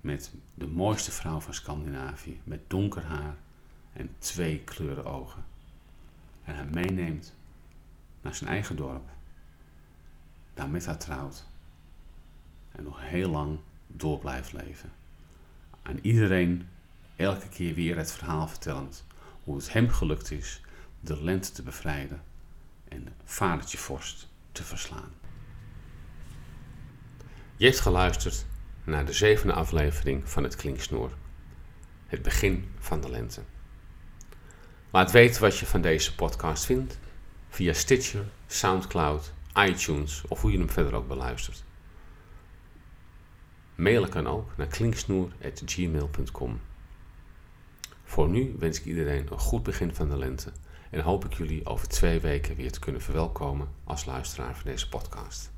met 0.00 0.32
de 0.54 0.66
mooiste 0.66 1.10
vrouw 1.10 1.40
van 1.40 1.54
Scandinavië, 1.54 2.40
met 2.44 2.60
donker 2.66 3.04
haar 3.04 3.36
en 3.92 4.14
twee 4.18 4.58
kleuren 4.58 5.04
ogen. 5.04 5.44
En 6.44 6.54
hij 6.54 6.66
meeneemt 6.66 7.34
naar 8.20 8.34
zijn 8.34 8.50
eigen 8.50 8.76
dorp, 8.76 9.08
daar 10.54 10.68
met 10.68 10.86
haar 10.86 10.98
trouwt 10.98 11.46
en 12.72 12.84
nog 12.84 13.00
heel 13.00 13.30
lang 13.30 13.58
door 13.86 14.18
blijft 14.18 14.52
leven. 14.52 14.92
Aan 15.82 15.98
iedereen 16.02 16.68
elke 17.16 17.48
keer 17.48 17.74
weer 17.74 17.96
het 17.96 18.12
verhaal 18.12 18.48
vertellend 18.48 19.04
hoe 19.44 19.56
het 19.56 19.72
hem 19.72 19.88
gelukt 19.88 20.30
is 20.30 20.60
de 21.00 21.22
lente 21.22 21.52
te 21.52 21.62
bevrijden 21.62 22.22
en 22.88 23.08
vadertje 23.24 23.78
vorst 23.78 24.28
te 24.52 24.62
verslaan. 24.62 25.12
Je 27.56 27.64
hebt 27.64 27.80
geluisterd 27.80 28.46
naar 28.84 29.06
de 29.06 29.12
zevende 29.12 29.52
aflevering 29.52 30.28
van 30.28 30.42
het 30.42 30.56
Klinksnoer. 30.56 31.12
Het 32.06 32.22
begin 32.22 32.72
van 32.78 33.00
de 33.00 33.10
lente. 33.10 33.42
Laat 34.90 35.10
weten 35.10 35.40
wat 35.40 35.58
je 35.58 35.66
van 35.66 35.80
deze 35.80 36.14
podcast 36.14 36.64
vindt 36.64 36.98
via 37.48 37.72
Stitcher, 37.72 38.24
Soundcloud, 38.46 39.32
iTunes 39.54 40.22
of 40.28 40.40
hoe 40.40 40.52
je 40.52 40.58
hem 40.58 40.70
verder 40.70 40.94
ook 40.94 41.08
beluistert. 41.08 41.64
Mailen 43.74 44.08
kan 44.08 44.26
ook 44.26 44.56
naar 44.56 44.66
klinksnoer.gmail.com. 44.66 46.60
Voor 48.04 48.28
nu 48.28 48.54
wens 48.58 48.78
ik 48.78 48.84
iedereen 48.84 49.26
een 49.30 49.38
goed 49.38 49.62
begin 49.62 49.94
van 49.94 50.08
de 50.08 50.16
lente 50.16 50.52
en 50.90 51.00
hoop 51.00 51.24
ik 51.24 51.32
jullie 51.32 51.66
over 51.66 51.88
twee 51.88 52.20
weken 52.20 52.56
weer 52.56 52.72
te 52.72 52.78
kunnen 52.80 53.00
verwelkomen 53.00 53.68
als 53.84 54.04
luisteraar 54.04 54.56
van 54.56 54.70
deze 54.70 54.88
podcast. 54.88 55.53